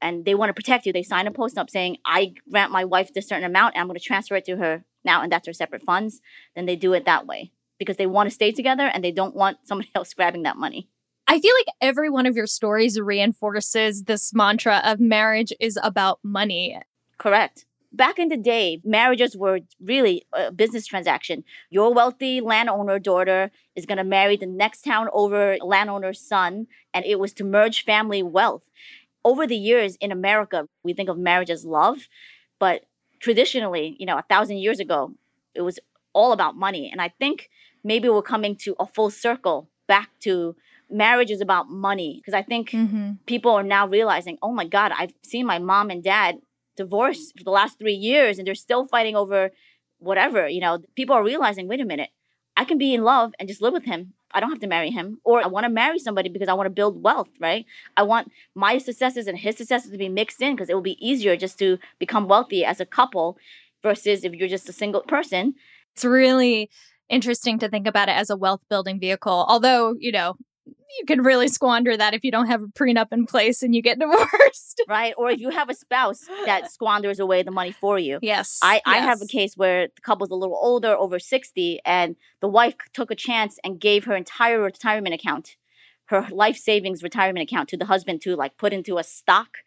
and 0.00 0.24
they 0.24 0.34
want 0.34 0.48
to 0.48 0.54
protect 0.54 0.86
you. 0.86 0.94
They 0.94 1.02
sign 1.02 1.26
a 1.26 1.30
postnup 1.30 1.68
saying, 1.68 1.98
I 2.06 2.32
grant 2.50 2.72
my 2.72 2.86
wife 2.86 3.12
this 3.12 3.28
certain 3.28 3.44
amount 3.44 3.74
and 3.74 3.82
I'm 3.82 3.88
going 3.88 3.98
to 3.98 4.04
transfer 4.04 4.36
it 4.36 4.46
to 4.46 4.56
her 4.56 4.84
now, 5.04 5.20
and 5.20 5.30
that's 5.30 5.46
her 5.46 5.52
separate 5.52 5.82
funds. 5.82 6.22
Then 6.56 6.64
they 6.64 6.76
do 6.76 6.94
it 6.94 7.04
that 7.04 7.26
way 7.26 7.52
because 7.78 7.96
they 7.96 8.06
want 8.06 8.28
to 8.28 8.34
stay 8.34 8.52
together 8.52 8.86
and 8.86 9.04
they 9.04 9.12
don't 9.12 9.34
want 9.34 9.58
somebody 9.64 9.90
else 9.94 10.14
grabbing 10.14 10.42
that 10.42 10.56
money. 10.56 10.88
I 11.26 11.40
feel 11.40 11.52
like 11.58 11.74
every 11.80 12.10
one 12.10 12.26
of 12.26 12.36
your 12.36 12.46
stories 12.46 13.00
reinforces 13.00 14.04
this 14.04 14.34
mantra 14.34 14.82
of 14.84 15.00
marriage 15.00 15.52
is 15.58 15.78
about 15.82 16.18
money. 16.22 16.78
Correct. 17.18 17.64
Back 17.92 18.18
in 18.18 18.28
the 18.28 18.36
day, 18.36 18.80
marriages 18.84 19.36
were 19.36 19.60
really 19.80 20.24
a 20.32 20.50
business 20.50 20.84
transaction. 20.84 21.44
Your 21.70 21.94
wealthy 21.94 22.40
landowner 22.40 22.98
daughter 22.98 23.52
is 23.76 23.86
going 23.86 23.98
to 23.98 24.04
marry 24.04 24.36
the 24.36 24.46
next 24.46 24.82
town 24.82 25.08
over 25.12 25.56
landowner's 25.62 26.20
son, 26.20 26.66
and 26.92 27.04
it 27.04 27.20
was 27.20 27.32
to 27.34 27.44
merge 27.44 27.84
family 27.84 28.22
wealth. 28.22 28.68
Over 29.24 29.46
the 29.46 29.56
years 29.56 29.96
in 29.96 30.10
America, 30.10 30.68
we 30.82 30.92
think 30.92 31.08
of 31.08 31.16
marriage 31.16 31.50
as 31.50 31.64
love, 31.64 32.08
but 32.58 32.84
traditionally, 33.20 33.96
you 33.98 34.06
know, 34.06 34.18
a 34.18 34.24
thousand 34.28 34.58
years 34.58 34.80
ago, 34.80 35.14
it 35.54 35.62
was 35.62 35.78
all 36.14 36.32
about 36.32 36.56
money. 36.56 36.88
And 36.90 37.00
I 37.00 37.08
think 37.08 37.50
maybe 37.82 38.08
we're 38.08 38.22
coming 38.22 38.56
to 38.56 38.74
a 38.80 38.86
full 38.86 39.10
circle 39.10 39.68
back 39.86 40.10
to 40.20 40.56
marriage 40.90 41.30
is 41.30 41.40
about 41.40 41.68
money 41.68 42.20
because 42.20 42.34
I 42.34 42.42
think 42.42 42.70
mm-hmm. 42.70 43.12
people 43.26 43.52
are 43.52 43.62
now 43.62 43.86
realizing, 43.86 44.38
oh 44.42 44.52
my 44.52 44.66
God, 44.66 44.92
I've 44.96 45.12
seen 45.22 45.46
my 45.46 45.58
mom 45.58 45.90
and 45.90 46.02
dad 46.02 46.36
divorce 46.76 47.32
for 47.36 47.44
the 47.44 47.50
last 47.50 47.78
three 47.78 47.94
years 47.94 48.38
and 48.38 48.46
they're 48.46 48.54
still 48.54 48.86
fighting 48.86 49.16
over 49.16 49.50
whatever. 49.98 50.48
You 50.48 50.60
know, 50.60 50.78
people 50.96 51.16
are 51.16 51.24
realizing, 51.24 51.68
wait 51.68 51.80
a 51.80 51.84
minute, 51.84 52.10
I 52.56 52.64
can 52.64 52.78
be 52.78 52.94
in 52.94 53.02
love 53.02 53.32
and 53.38 53.48
just 53.48 53.62
live 53.62 53.72
with 53.72 53.84
him. 53.84 54.14
I 54.32 54.40
don't 54.40 54.50
have 54.50 54.60
to 54.60 54.66
marry 54.66 54.90
him. 54.90 55.20
Or 55.24 55.42
I 55.42 55.46
want 55.46 55.64
to 55.64 55.70
marry 55.70 55.98
somebody 55.98 56.28
because 56.28 56.48
I 56.48 56.54
want 56.54 56.66
to 56.66 56.70
build 56.70 57.02
wealth, 57.02 57.28
right? 57.40 57.64
I 57.96 58.02
want 58.02 58.32
my 58.54 58.78
successes 58.78 59.26
and 59.26 59.38
his 59.38 59.56
successes 59.56 59.90
to 59.90 59.98
be 59.98 60.08
mixed 60.08 60.42
in 60.42 60.54
because 60.54 60.68
it 60.68 60.74
will 60.74 60.82
be 60.82 61.06
easier 61.06 61.36
just 61.36 61.58
to 61.60 61.78
become 61.98 62.26
wealthy 62.26 62.64
as 62.64 62.80
a 62.80 62.86
couple 62.86 63.38
versus 63.82 64.24
if 64.24 64.32
you're 64.32 64.48
just 64.48 64.68
a 64.68 64.72
single 64.72 65.02
person. 65.02 65.54
It's 65.94 66.04
really 66.04 66.70
interesting 67.08 67.58
to 67.60 67.68
think 67.68 67.86
about 67.86 68.08
it 68.08 68.16
as 68.16 68.30
a 68.30 68.36
wealth 68.36 68.62
building 68.68 68.98
vehicle. 68.98 69.46
Although, 69.48 69.94
you 69.98 70.12
know, 70.12 70.34
you 70.98 71.04
can 71.06 71.22
really 71.22 71.48
squander 71.48 71.96
that 71.96 72.14
if 72.14 72.24
you 72.24 72.30
don't 72.30 72.46
have 72.46 72.62
a 72.62 72.66
prenup 72.66 73.08
in 73.12 73.26
place 73.26 73.62
and 73.62 73.74
you 73.74 73.82
get 73.82 73.98
divorced. 74.00 74.82
Right. 74.88 75.14
Or 75.16 75.30
if 75.30 75.40
you 75.40 75.50
have 75.50 75.68
a 75.68 75.74
spouse 75.74 76.20
that 76.46 76.70
squanders 76.70 77.18
away 77.18 77.42
the 77.42 77.50
money 77.50 77.72
for 77.72 77.98
you. 77.98 78.18
Yes. 78.22 78.58
I, 78.62 78.80
I 78.86 78.98
have 78.98 79.20
a 79.20 79.26
case 79.26 79.54
where 79.56 79.88
the 79.88 80.00
couple's 80.02 80.30
a 80.30 80.36
little 80.36 80.58
older, 80.60 80.94
over 80.94 81.18
60, 81.18 81.80
and 81.84 82.16
the 82.40 82.48
wife 82.48 82.74
took 82.92 83.10
a 83.10 83.16
chance 83.16 83.58
and 83.64 83.80
gave 83.80 84.04
her 84.04 84.14
entire 84.14 84.60
retirement 84.60 85.14
account, 85.14 85.56
her 86.06 86.26
life 86.30 86.56
savings 86.56 87.02
retirement 87.02 87.48
account 87.50 87.68
to 87.70 87.76
the 87.76 87.86
husband 87.86 88.22
to 88.22 88.36
like 88.36 88.56
put 88.56 88.72
into 88.72 88.98
a 88.98 89.04
stock, 89.04 89.58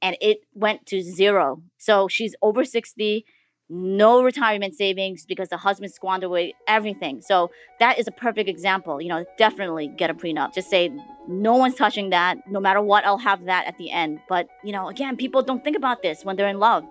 and 0.00 0.16
it 0.20 0.38
went 0.54 0.86
to 0.86 1.02
zero. 1.02 1.62
So 1.78 2.06
she's 2.08 2.34
over 2.42 2.64
60, 2.64 3.24
no 3.68 4.22
retirement 4.22 4.74
savings 4.74 5.26
because 5.26 5.48
the 5.48 5.56
husband 5.56 5.92
squandered 5.92 6.28
away 6.28 6.54
everything. 6.68 7.20
So 7.20 7.50
that 7.80 7.98
is 7.98 8.06
a 8.06 8.12
perfect 8.12 8.48
example. 8.48 9.00
You 9.00 9.08
know, 9.08 9.24
definitely 9.38 9.88
get 9.88 10.10
a 10.10 10.14
prenup. 10.14 10.54
Just 10.54 10.70
say, 10.70 10.90
no 11.26 11.56
one's 11.56 11.74
touching 11.74 12.10
that. 12.10 12.38
No 12.48 12.60
matter 12.60 12.80
what, 12.80 13.04
I'll 13.04 13.18
have 13.18 13.44
that 13.46 13.66
at 13.66 13.76
the 13.78 13.90
end. 13.90 14.20
But, 14.28 14.48
you 14.62 14.72
know, 14.72 14.88
again, 14.88 15.16
people 15.16 15.42
don't 15.42 15.64
think 15.64 15.76
about 15.76 16.02
this 16.02 16.24
when 16.24 16.36
they're 16.36 16.48
in 16.48 16.60
love. 16.60 16.84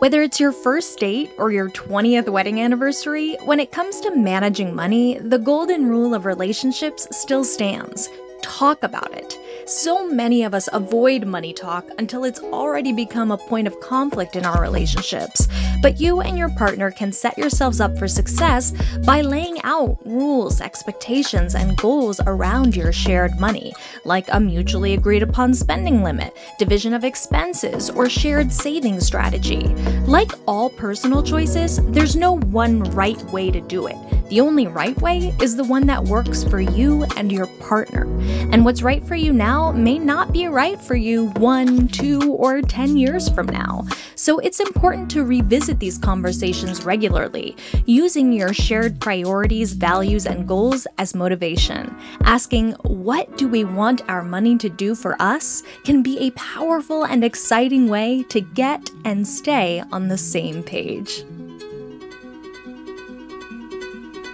Whether 0.00 0.22
it's 0.22 0.40
your 0.40 0.52
first 0.52 0.98
date 0.98 1.30
or 1.38 1.50
your 1.50 1.70
20th 1.70 2.28
wedding 2.28 2.60
anniversary, 2.60 3.36
when 3.44 3.60
it 3.60 3.72
comes 3.72 4.00
to 4.00 4.14
managing 4.14 4.74
money, 4.74 5.18
the 5.18 5.38
golden 5.38 5.86
rule 5.86 6.14
of 6.14 6.26
relationships 6.26 7.06
still 7.16 7.44
stands. 7.44 8.10
Talk 8.42 8.82
about 8.82 9.14
it. 9.14 9.38
So 9.66 10.06
many 10.06 10.42
of 10.42 10.52
us 10.52 10.68
avoid 10.74 11.24
money 11.24 11.54
talk 11.54 11.88
until 11.98 12.24
it's 12.24 12.40
already 12.40 12.92
become 12.92 13.30
a 13.30 13.38
point 13.38 13.66
of 13.66 13.80
conflict 13.80 14.36
in 14.36 14.44
our 14.44 14.60
relationships. 14.60 15.48
But 15.80 15.98
you 15.98 16.20
and 16.20 16.36
your 16.36 16.50
partner 16.50 16.90
can 16.90 17.12
set 17.12 17.38
yourselves 17.38 17.80
up 17.80 17.96
for 17.96 18.06
success 18.06 18.74
by 19.06 19.22
laying 19.22 19.62
out 19.62 19.98
rules, 20.04 20.60
expectations, 20.60 21.54
and 21.54 21.78
goals 21.78 22.20
around 22.26 22.76
your 22.76 22.92
shared 22.92 23.40
money, 23.40 23.72
like 24.04 24.26
a 24.32 24.38
mutually 24.38 24.92
agreed 24.92 25.22
upon 25.22 25.54
spending 25.54 26.02
limit, 26.02 26.36
division 26.58 26.92
of 26.92 27.02
expenses, 27.02 27.88
or 27.88 28.10
shared 28.10 28.52
saving 28.52 29.00
strategy. 29.00 29.68
Like 30.06 30.32
all 30.46 30.68
personal 30.68 31.22
choices, 31.22 31.80
there's 31.92 32.16
no 32.16 32.38
one 32.38 32.82
right 32.92 33.22
way 33.32 33.50
to 33.50 33.62
do 33.62 33.86
it. 33.86 33.96
The 34.28 34.40
only 34.40 34.66
right 34.66 34.98
way 35.02 35.34
is 35.42 35.54
the 35.54 35.64
one 35.64 35.86
that 35.86 36.02
works 36.02 36.44
for 36.44 36.60
you 36.60 37.04
and 37.16 37.30
your 37.30 37.46
partner. 37.60 38.04
And 38.50 38.64
what's 38.64 38.82
right 38.82 39.04
for 39.04 39.14
you 39.14 39.32
now 39.32 39.72
may 39.72 39.98
not 39.98 40.32
be 40.32 40.46
right 40.46 40.80
for 40.80 40.96
you 40.96 41.26
one, 41.36 41.88
two, 41.88 42.32
or 42.32 42.62
10 42.62 42.96
years 42.96 43.28
from 43.28 43.46
now. 43.46 43.84
So 44.14 44.38
it's 44.38 44.60
important 44.60 45.10
to 45.10 45.24
revisit 45.24 45.78
these 45.78 45.98
conversations 45.98 46.84
regularly, 46.84 47.56
using 47.84 48.32
your 48.32 48.54
shared 48.54 48.98
priorities, 48.98 49.74
values, 49.74 50.24
and 50.24 50.48
goals 50.48 50.86
as 50.96 51.14
motivation. 51.14 51.94
Asking, 52.22 52.72
what 52.84 53.36
do 53.36 53.46
we 53.46 53.64
want 53.64 54.08
our 54.08 54.22
money 54.22 54.56
to 54.58 54.70
do 54.70 54.94
for 54.94 55.20
us, 55.20 55.62
can 55.84 56.02
be 56.02 56.18
a 56.18 56.30
powerful 56.30 57.04
and 57.04 57.22
exciting 57.24 57.88
way 57.88 58.22
to 58.30 58.40
get 58.40 58.90
and 59.04 59.26
stay 59.26 59.82
on 59.92 60.08
the 60.08 60.18
same 60.18 60.62
page. 60.62 61.24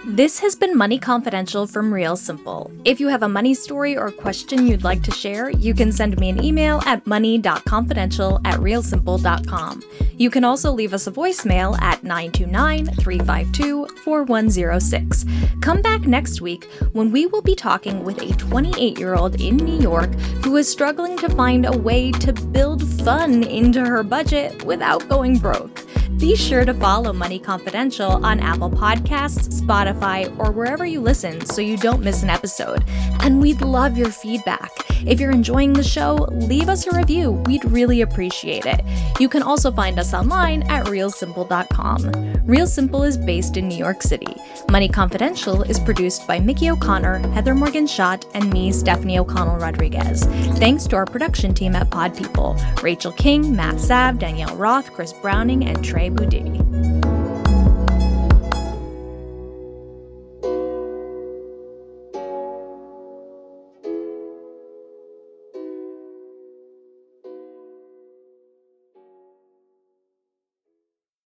This 0.03 0.39
has 0.39 0.55
been 0.55 0.75
Money 0.75 0.97
Confidential 0.97 1.67
from 1.67 1.93
Real 1.93 2.15
Simple. 2.15 2.71
If 2.85 2.99
you 2.99 3.07
have 3.09 3.21
a 3.21 3.29
money 3.29 3.53
story 3.53 3.95
or 3.95 4.09
question 4.09 4.65
you'd 4.65 4.83
like 4.83 5.03
to 5.03 5.11
share, 5.11 5.51
you 5.51 5.75
can 5.75 5.91
send 5.91 6.19
me 6.19 6.29
an 6.31 6.43
email 6.43 6.81
at 6.87 7.05
money.confidential 7.05 8.41
at 8.43 8.59
realsimple.com. 8.59 9.83
You 10.17 10.31
can 10.31 10.43
also 10.43 10.71
leave 10.71 10.95
us 10.95 11.05
a 11.05 11.11
voicemail 11.11 11.79
at 11.81 12.03
929 12.03 12.87
352 12.95 13.85
4106. 14.03 15.25
Come 15.61 15.83
back 15.83 16.01
next 16.01 16.41
week 16.41 16.65
when 16.93 17.11
we 17.11 17.27
will 17.27 17.43
be 17.43 17.53
talking 17.53 18.03
with 18.03 18.19
a 18.23 18.35
28 18.37 18.97
year 18.97 19.13
old 19.13 19.39
in 19.39 19.55
New 19.57 19.79
York 19.79 20.11
who 20.43 20.57
is 20.57 20.67
struggling 20.67 21.15
to 21.17 21.29
find 21.29 21.67
a 21.67 21.77
way 21.77 22.11
to 22.13 22.33
build 22.33 22.83
fun 23.03 23.43
into 23.43 23.85
her 23.85 24.01
budget 24.01 24.63
without 24.63 25.07
going 25.09 25.37
broke. 25.37 25.85
Be 26.21 26.35
sure 26.35 26.65
to 26.65 26.73
follow 26.75 27.11
Money 27.13 27.39
Confidential 27.39 28.23
on 28.23 28.39
Apple 28.39 28.69
Podcasts, 28.69 29.59
Spotify, 29.59 30.29
or 30.37 30.51
wherever 30.51 30.85
you 30.85 31.01
listen 31.01 31.43
so 31.47 31.61
you 31.61 31.77
don't 31.77 32.03
miss 32.03 32.21
an 32.21 32.29
episode. 32.29 32.85
And 33.21 33.41
we'd 33.41 33.61
love 33.61 33.97
your 33.97 34.11
feedback. 34.11 34.69
If 35.03 35.19
you're 35.19 35.31
enjoying 35.31 35.73
the 35.73 35.83
show, 35.83 36.27
leave 36.31 36.69
us 36.69 36.85
a 36.85 36.95
review. 36.95 37.31
We'd 37.31 37.65
really 37.65 38.01
appreciate 38.01 38.67
it. 38.67 38.81
You 39.19 39.29
can 39.29 39.41
also 39.41 39.71
find 39.71 39.97
us 39.97 40.13
online 40.13 40.61
at 40.69 40.85
realsimple.com. 40.85 42.41
Real 42.45 42.67
Simple 42.67 43.01
is 43.03 43.17
based 43.17 43.57
in 43.57 43.67
New 43.67 43.77
York 43.77 44.03
City. 44.03 44.35
Money 44.69 44.89
Confidential 44.89 45.63
is 45.63 45.79
produced 45.79 46.27
by 46.27 46.39
Mickey 46.39 46.69
O'Connor, 46.69 47.27
Heather 47.29 47.55
Morgan 47.55 47.85
Shott, 47.85 48.29
and 48.35 48.53
me, 48.53 48.71
Stephanie 48.71 49.17
O'Connell 49.17 49.57
Rodriguez. 49.57 50.23
Thanks 50.59 50.85
to 50.87 50.97
our 50.97 51.05
production 51.05 51.55
team 51.55 51.75
at 51.75 51.89
Pod 51.89 52.15
People 52.15 52.55
Rachel 52.83 53.11
King, 53.11 53.55
Matt 53.55 53.79
Sav, 53.79 54.19
Danielle 54.19 54.55
Roth, 54.55 54.93
Chris 54.93 55.13
Browning, 55.13 55.65
and 55.65 55.83
Trey 55.83 56.10
good 56.15 56.29
day. 56.29 56.70